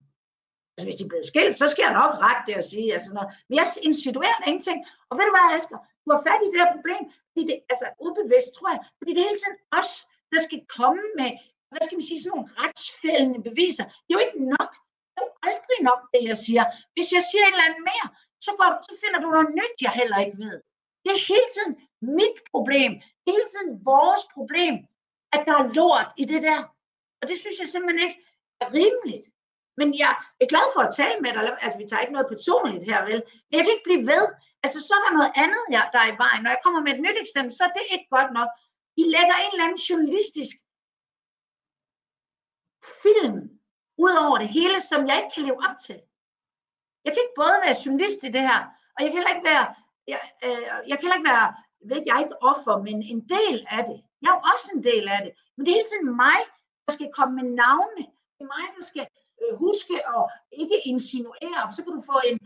Altså 0.75 0.87
hvis 0.87 0.99
de 0.99 1.05
er 1.05 1.13
blevet 1.13 1.31
skilt, 1.33 1.57
så 1.63 1.67
skal 1.73 1.85
jeg 1.87 1.99
nok 2.01 2.13
ret 2.27 2.43
det 2.49 2.57
at 2.63 2.69
sige. 2.73 2.89
Altså 2.97 3.11
når, 3.17 3.25
Men 3.49 3.55
jeg 3.61 3.67
insinuerer 3.89 4.39
ingenting. 4.49 4.79
Og 5.09 5.15
ved 5.17 5.25
du 5.29 5.33
hvad, 5.37 5.47
Asger? 5.57 5.81
Du 6.05 6.09
har 6.15 6.23
fat 6.29 6.41
i 6.45 6.49
det 6.53 6.61
her 6.63 6.71
problem, 6.77 7.03
fordi 7.31 7.43
det, 7.49 7.57
altså 7.73 7.87
ubevidst, 8.07 8.51
tror 8.57 8.71
jeg, 8.75 8.81
fordi 8.99 9.11
det 9.13 9.21
er 9.21 9.31
hele 9.31 9.41
tiden 9.43 9.59
os, 9.81 9.93
der 10.33 10.41
skal 10.47 10.61
komme 10.77 11.05
med, 11.21 11.31
hvad 11.71 11.83
skal 11.85 11.97
man 11.99 12.09
sige, 12.09 12.21
sådan 12.21 12.33
nogle 12.35 12.51
retsfældende 12.61 13.41
beviser. 13.49 13.87
Det 14.05 14.11
er 14.11 14.19
jo 14.19 14.25
ikke 14.27 14.41
nok. 14.57 14.71
Det 15.13 15.19
er 15.21 15.27
jo 15.29 15.33
aldrig 15.49 15.79
nok, 15.91 16.01
det 16.13 16.23
jeg 16.31 16.39
siger. 16.47 16.65
Hvis 16.95 17.09
jeg 17.17 17.23
siger 17.31 17.45
et 17.45 17.55
eller 17.55 17.69
andet 17.69 17.85
mere, 17.91 18.07
så, 18.47 18.51
går, 18.59 18.71
så 18.89 18.95
finder 19.03 19.19
du 19.21 19.29
noget 19.35 19.51
nyt, 19.61 19.77
jeg 19.87 19.93
heller 20.01 20.19
ikke 20.25 20.39
ved. 20.45 20.57
Det 21.03 21.11
er 21.17 21.27
hele 21.33 21.49
tiden 21.55 21.73
mit 22.19 22.39
problem, 22.53 22.93
hele 23.29 23.47
tiden 23.53 23.71
vores 23.93 24.23
problem, 24.37 24.75
at 25.35 25.43
der 25.47 25.55
er 25.63 25.73
lort 25.79 26.11
i 26.23 26.25
det 26.33 26.43
der. 26.49 26.61
Og 27.21 27.25
det 27.29 27.37
synes 27.39 27.59
jeg 27.59 27.69
simpelthen 27.69 28.09
ikke 28.09 28.19
er 28.63 28.69
rimeligt. 28.79 29.27
Men 29.79 29.89
jeg 30.03 30.13
er 30.43 30.49
glad 30.53 30.67
for 30.75 30.83
at 30.87 30.95
tale 31.01 31.19
med 31.25 31.33
dig. 31.37 31.43
Altså, 31.65 31.79
vi 31.79 31.87
tager 31.89 32.03
ikke 32.05 32.17
noget 32.17 32.33
personligt 32.35 32.85
her, 32.91 32.99
vel? 33.11 33.21
Men 33.47 33.55
jeg 33.57 33.63
kan 33.65 33.75
ikke 33.75 33.89
blive 33.91 34.07
ved. 34.13 34.25
Altså, 34.65 34.79
så 34.87 34.93
er 34.97 35.03
der 35.05 35.17
noget 35.19 35.33
andet, 35.45 35.63
jeg, 35.75 35.85
der 35.93 36.01
er 36.05 36.11
i 36.13 36.21
vejen. 36.25 36.43
Når 36.43 36.53
jeg 36.55 36.63
kommer 36.65 36.81
med 36.83 36.93
et 36.95 37.05
nyt 37.07 37.19
eksempel, 37.25 37.53
så 37.59 37.63
er 37.69 37.73
det 37.77 37.93
ikke 37.95 38.09
godt 38.17 38.31
nok. 38.39 38.51
I 39.03 39.05
lægger 39.15 39.37
en 39.37 39.53
eller 39.53 39.67
anden 39.67 39.85
journalistisk 39.89 40.55
film 43.03 43.37
ud 44.05 44.15
over 44.25 44.37
det 44.43 44.51
hele, 44.59 44.79
som 44.91 45.01
jeg 45.09 45.17
ikke 45.17 45.35
kan 45.35 45.45
leve 45.49 45.61
op 45.67 45.77
til. 45.87 45.99
Jeg 47.05 47.11
kan 47.13 47.23
ikke 47.25 47.41
både 47.43 47.57
være 47.65 47.81
journalist 47.85 48.21
i 48.29 48.31
det 48.37 48.45
her, 48.51 48.61
og 48.95 48.99
jeg 49.03 49.09
kan 49.09 49.19
heller 49.19 49.35
ikke 49.35 49.49
være, 49.53 49.67
jeg, 50.13 50.21
øh, 50.47 50.69
jeg 50.89 50.95
kan 50.97 51.05
heller 51.05 51.21
ikke 51.21 51.33
være, 51.35 51.49
ved 51.91 52.01
jeg 52.11 52.17
ikke 52.23 52.37
offer, 52.51 52.75
men 52.87 52.97
en 53.13 53.21
del 53.37 53.57
af 53.77 53.83
det. 53.89 53.99
Jeg 54.23 54.29
er 54.31 54.37
jo 54.39 54.43
også 54.53 54.67
en 54.75 54.83
del 54.91 55.05
af 55.15 55.21
det. 55.25 55.33
Men 55.55 55.61
det 55.61 55.71
er 55.71 55.79
hele 55.79 55.91
tiden 55.93 56.17
mig, 56.25 56.39
der 56.85 56.93
skal 56.97 57.15
komme 57.19 57.33
med 57.39 57.47
navne. 57.63 58.03
Det 58.35 58.43
er 58.47 58.53
mig, 58.57 58.67
der 58.77 58.85
skal 58.91 59.07
øh, 59.45 59.59
huske 59.65 59.97
at 60.17 60.23
ikke 60.63 60.79
insinuere, 60.93 61.61
for 61.67 61.75
så 61.77 61.81
kan 61.85 61.93
du 61.97 62.03
få 62.13 62.19
en, 62.31 62.39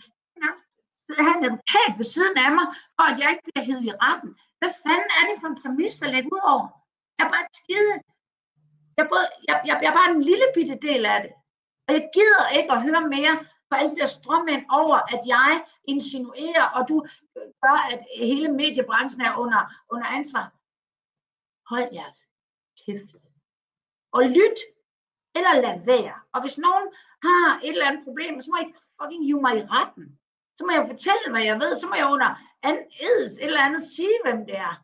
have 1.27 1.37
en 1.39 1.49
advokat 1.49 1.93
ved 2.01 2.09
siden 2.15 2.37
af 2.45 2.51
mig, 2.59 2.67
for 2.97 3.05
at 3.11 3.17
jeg 3.21 3.29
ikke 3.33 3.47
bliver 3.47 3.65
hævet 3.69 3.85
i 3.91 3.93
retten. 4.05 4.31
Hvad 4.61 4.73
fanden 4.85 5.11
er 5.19 5.25
det 5.29 5.37
for 5.41 5.49
en 5.51 5.61
præmis 5.63 6.03
at 6.03 6.13
lægge 6.15 6.33
ud 6.37 6.45
over? 6.55 6.67
Jeg 7.19 7.25
er 7.27 7.33
bare 7.37 7.49
skide. 7.61 7.95
Jeg 8.97 9.03
er, 9.07 9.11
både, 9.15 9.27
jeg, 9.49 9.57
jeg, 9.69 9.75
jeg 9.83 9.91
er 9.91 9.99
bare 10.01 10.11
en 10.17 10.23
lille 10.31 10.49
bitte 10.55 10.77
del 10.89 11.03
af 11.15 11.19
det. 11.25 11.33
Og 11.87 11.91
jeg 11.97 12.05
gider 12.17 12.45
ikke 12.59 12.73
at 12.73 12.83
høre 12.87 13.03
mere 13.17 13.35
på 13.69 13.75
alle 13.79 13.91
de 13.95 14.01
der 14.01 14.07
strømmænd 14.07 14.65
over, 14.81 14.97
at 15.15 15.23
jeg 15.27 15.65
insinuerer, 15.93 16.67
og 16.77 16.89
du 16.89 16.97
gør, 17.65 17.79
at 17.93 18.01
hele 18.17 18.49
mediebranchen 18.61 19.23
er 19.29 19.35
under, 19.43 19.63
under 19.93 20.07
ansvar. 20.07 20.47
Hold 21.71 21.89
jeres 21.93 22.21
kæft. 22.81 23.11
Og 24.13 24.23
lyt 24.39 24.59
eller 25.37 25.53
lad 25.65 25.77
være. 25.87 26.17
Og 26.35 26.41
hvis 26.43 26.59
nogen 26.59 26.87
har 27.29 27.61
et 27.65 27.69
eller 27.75 27.87
andet 27.89 28.05
problem, 28.05 28.41
så 28.41 28.49
må 28.51 28.57
I 28.57 28.73
fucking 28.99 29.25
hive 29.27 29.41
mig 29.47 29.55
i 29.59 29.69
retten. 29.75 30.19
Så 30.57 30.63
må 30.67 30.73
jeg 30.73 30.91
fortælle, 30.93 31.27
hvad 31.31 31.45
jeg 31.51 31.57
ved. 31.63 31.73
Så 31.81 31.87
må 31.87 31.95
jeg 31.95 32.13
under 32.15 32.31
edes 33.09 33.33
et 33.33 33.45
eller 33.45 33.67
andet 33.69 33.83
sige, 33.83 34.19
hvem 34.25 34.41
det 34.49 34.57
er. 34.57 34.75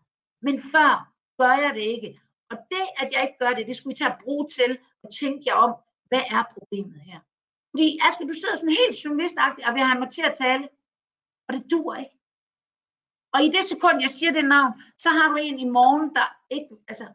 Men 0.46 0.57
før 0.72 0.92
gør 1.40 1.54
jeg 1.64 1.72
det 1.74 1.85
ikke. 1.94 2.20
Og 2.50 2.57
det, 2.72 2.87
at 3.00 3.09
jeg 3.12 3.22
ikke 3.22 3.38
gør 3.38 3.52
det, 3.54 3.66
det 3.66 3.76
skulle 3.76 3.94
I 3.94 3.96
tage 3.96 4.12
at 4.12 4.20
bruge 4.24 4.48
til 4.48 4.78
at 5.04 5.09
tænke 5.20 5.42
jer 5.46 5.54
om, 5.54 5.72
hvad 6.09 6.24
er 6.37 6.42
problemet 6.57 7.00
her? 7.00 7.20
Fordi 7.70 7.98
Aske, 8.07 8.28
du 8.30 8.35
sidder 8.35 8.57
sådan 8.57 8.80
helt 8.83 9.04
journalistagtigt 9.04 9.68
og 9.68 9.74
vil 9.74 9.83
have 9.83 10.00
mig 10.00 10.11
til 10.11 10.24
at 10.30 10.35
tale. 10.44 10.68
Og 11.46 11.54
det 11.54 11.70
dur 11.70 11.94
ikke. 11.94 12.16
Og 13.35 13.44
i 13.44 13.48
det 13.57 13.64
sekund, 13.64 13.96
jeg 14.00 14.11
siger 14.11 14.33
det 14.33 14.44
navn, 14.44 14.72
så 14.98 15.09
har 15.09 15.28
du 15.28 15.37
en 15.37 15.59
i 15.59 15.68
morgen, 15.78 16.14
der 16.14 16.26
ikke, 16.50 16.68
altså, 16.88 17.07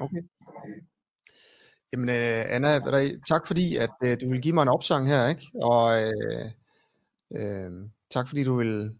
Okay. 0.00 0.22
Jamen, 1.92 2.08
uh, 2.08 2.54
Anna, 2.54 2.70
tak 3.32 3.46
fordi, 3.46 3.76
at 3.76 3.94
uh, 4.04 4.14
du 4.20 4.30
vil 4.30 4.42
give 4.42 4.54
mig 4.54 4.62
en 4.62 4.68
opsang 4.68 5.08
her, 5.08 5.28
ikke? 5.28 5.44
Og 5.62 5.82
uh, 6.06 6.46
uh, 7.40 7.72
tak 8.10 8.28
fordi, 8.28 8.44
du 8.44 8.56
vil, 8.56 8.94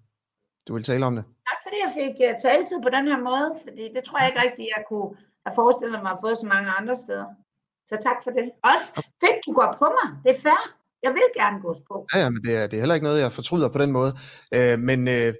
du 0.68 0.74
vil 0.74 0.84
tale 0.84 1.06
om 1.06 1.14
det. 1.16 1.24
Tak 1.24 1.60
fordi 1.64 1.76
jeg 1.84 1.92
fik 2.00 2.14
uh, 2.26 2.34
taletid 2.42 2.78
på 2.82 2.90
den 2.96 3.04
her 3.10 3.20
måde, 3.30 3.48
fordi 3.64 3.84
det 3.94 4.04
tror 4.04 4.18
jeg 4.18 4.28
ikke 4.28 4.42
rigtigt, 4.46 4.68
jeg 4.76 4.84
kunne 4.90 5.08
have 5.46 5.54
forestillet 5.54 6.02
mig 6.02 6.12
at 6.12 6.22
få 6.24 6.34
så 6.34 6.46
mange 6.46 6.70
andre 6.70 6.96
steder. 6.96 7.28
Så 7.86 7.96
tak 8.06 8.18
for 8.24 8.30
det. 8.30 8.46
Også 8.70 8.86
fedt, 9.22 9.38
du 9.46 9.52
går 9.52 9.76
på 9.82 9.86
mig. 9.98 10.08
Det 10.24 10.30
er 10.36 10.40
fair. 10.46 10.62
Jeg 11.02 11.12
vil 11.14 11.28
gerne 11.36 11.60
gås 11.62 11.80
på. 11.90 12.06
Ja, 12.14 12.18
ja 12.18 12.30
men 12.30 12.42
det 12.42 12.52
er, 12.56 12.66
det 12.66 12.76
er 12.76 12.80
heller 12.80 12.94
ikke 12.94 13.08
noget, 13.08 13.20
jeg 13.20 13.32
fortryder 13.32 13.68
på 13.68 13.78
den 13.78 13.92
måde. 13.92 14.12
Øh, 14.54 14.78
men 14.78 15.08
øh, 15.08 15.30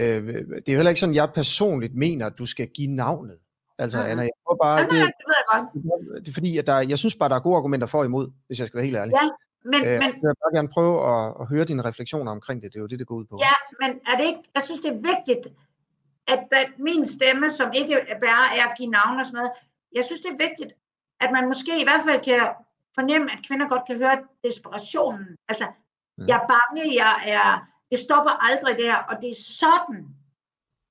øh, 0.00 0.22
det 0.62 0.68
er 0.68 0.78
heller 0.78 0.88
ikke 0.88 1.00
sådan, 1.00 1.14
jeg 1.14 1.30
personligt 1.34 1.94
mener, 1.94 2.26
at 2.26 2.38
du 2.38 2.46
skal 2.46 2.68
give 2.68 2.90
navnet. 2.90 3.38
Altså. 3.78 3.98
Anna, 4.10 4.22
jeg 4.22 4.30
tror 4.46 4.56
bare, 4.62 4.80
det, 4.82 4.90
det 4.90 5.24
ved 5.28 5.36
jeg 5.40 5.46
godt. 5.52 6.24
det 6.24 6.28
er 6.28 6.32
fordi, 6.32 6.58
at 6.58 6.66
der, 6.66 6.78
jeg 6.92 6.98
synes 6.98 7.14
bare, 7.16 7.28
der 7.28 7.36
er 7.36 7.40
gode 7.40 7.56
argumenter 7.56 7.86
for 7.86 7.98
og 7.98 8.04
imod, 8.04 8.26
hvis 8.46 8.58
jeg 8.58 8.66
skal 8.66 8.76
være 8.78 8.84
helt 8.84 8.96
ærlig. 8.96 9.12
Ja, 9.22 9.28
men, 9.64 9.80
Øh, 9.86 9.98
men, 10.02 10.10
jeg 10.22 10.28
vil 10.30 10.38
bare 10.44 10.54
gerne 10.58 10.68
prøve 10.76 10.94
at, 11.12 11.34
at 11.40 11.48
høre 11.48 11.64
dine 11.64 11.82
refleksioner 11.84 12.32
omkring 12.32 12.62
det. 12.62 12.72
Det 12.72 12.78
er 12.78 12.80
jo 12.80 12.86
det, 12.86 12.98
det 12.98 13.06
går 13.06 13.14
ud 13.14 13.24
på. 13.30 13.36
ja, 13.46 13.54
men 13.82 13.90
er 14.10 14.16
det 14.18 14.24
ikke, 14.24 14.42
jeg 14.54 14.62
synes, 14.62 14.80
det 14.80 14.90
er 14.96 15.00
vigtigt, 15.12 15.46
at 16.28 16.40
der, 16.52 16.62
min 16.78 17.04
stemme, 17.08 17.50
som 17.50 17.72
ikke 17.72 17.94
bare 18.26 18.46
er 18.58 18.64
at 18.68 18.74
give 18.78 18.90
navn 18.90 19.18
og 19.20 19.26
sådan 19.26 19.36
noget, 19.36 19.50
jeg 19.96 20.04
synes, 20.04 20.20
det 20.20 20.30
er 20.32 20.40
vigtigt, 20.48 20.72
at 21.20 21.30
man 21.32 21.46
måske 21.46 21.80
i 21.80 21.84
hvert 21.84 22.02
fald 22.06 22.20
kan 22.24 22.40
fornemme, 22.94 23.26
at 23.32 23.38
kvinder 23.48 23.68
godt 23.68 23.82
kan 23.86 23.96
høre 23.98 24.16
desperationen. 24.44 25.26
Altså, 25.48 25.66
Mm. 26.18 26.26
jeg 26.28 26.36
er 26.42 26.46
bange, 26.54 26.94
jeg 27.04 27.14
er, 27.26 27.66
det 27.90 27.98
stopper 27.98 28.30
aldrig 28.48 28.76
der, 28.78 28.94
og 28.96 29.16
det 29.22 29.30
er 29.30 29.34
sådan, 29.60 30.00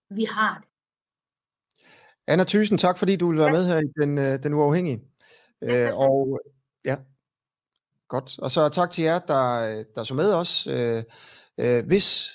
vi 0.10 0.24
har 0.26 0.54
det. 0.62 0.67
Anna 2.28 2.44
Thyssen, 2.44 2.78
tak 2.78 2.98
fordi 2.98 3.16
du 3.16 3.30
vil 3.30 3.40
være 3.40 3.52
med 3.52 3.68
her 3.68 3.78
i 3.78 4.02
Den, 4.02 4.18
øh, 4.18 4.44
den 4.44 4.54
Uafhængige. 4.54 5.02
Øh, 5.64 5.98
og 5.98 6.40
ja, 6.86 6.96
godt. 8.08 8.40
Og 8.40 8.52
så 8.52 8.70
tak 8.70 8.92
til 8.92 9.04
jer, 9.04 9.20
der, 9.20 9.84
der 9.96 10.04
så 10.04 10.14
med 10.14 10.34
os. 10.34 10.68
Øh, 10.68 11.04
øh, 11.60 11.86
hvis 11.86 12.32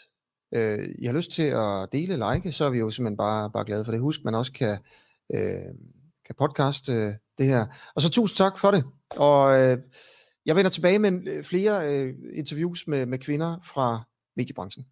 øh, 0.54 0.88
I 0.98 1.06
har 1.06 1.12
lyst 1.12 1.30
til 1.30 1.42
at 1.42 1.88
dele, 1.92 2.32
like, 2.32 2.52
så 2.52 2.64
er 2.64 2.70
vi 2.70 2.78
jo 2.78 2.90
simpelthen 2.90 3.16
bare, 3.16 3.50
bare 3.50 3.64
glade 3.64 3.84
for 3.84 3.92
det. 3.92 4.00
Husk, 4.00 4.24
man 4.24 4.34
også 4.34 4.52
kan, 4.52 4.78
øh, 5.34 5.74
kan 6.26 6.34
podcaste 6.38 6.92
øh, 6.92 7.12
det 7.38 7.46
her. 7.46 7.66
Og 7.94 8.02
så 8.02 8.10
tusind 8.10 8.36
tak 8.36 8.58
for 8.58 8.70
det. 8.70 8.84
Og 9.16 9.60
øh, 9.60 9.78
jeg 10.46 10.56
vender 10.56 10.70
tilbage 10.70 10.98
med 10.98 11.12
øh, 11.26 11.44
flere 11.44 11.94
øh, 11.94 12.14
interviews 12.34 12.86
med, 12.86 13.06
med 13.06 13.18
kvinder 13.18 13.56
fra 13.64 14.04
mediebranchen. 14.36 14.84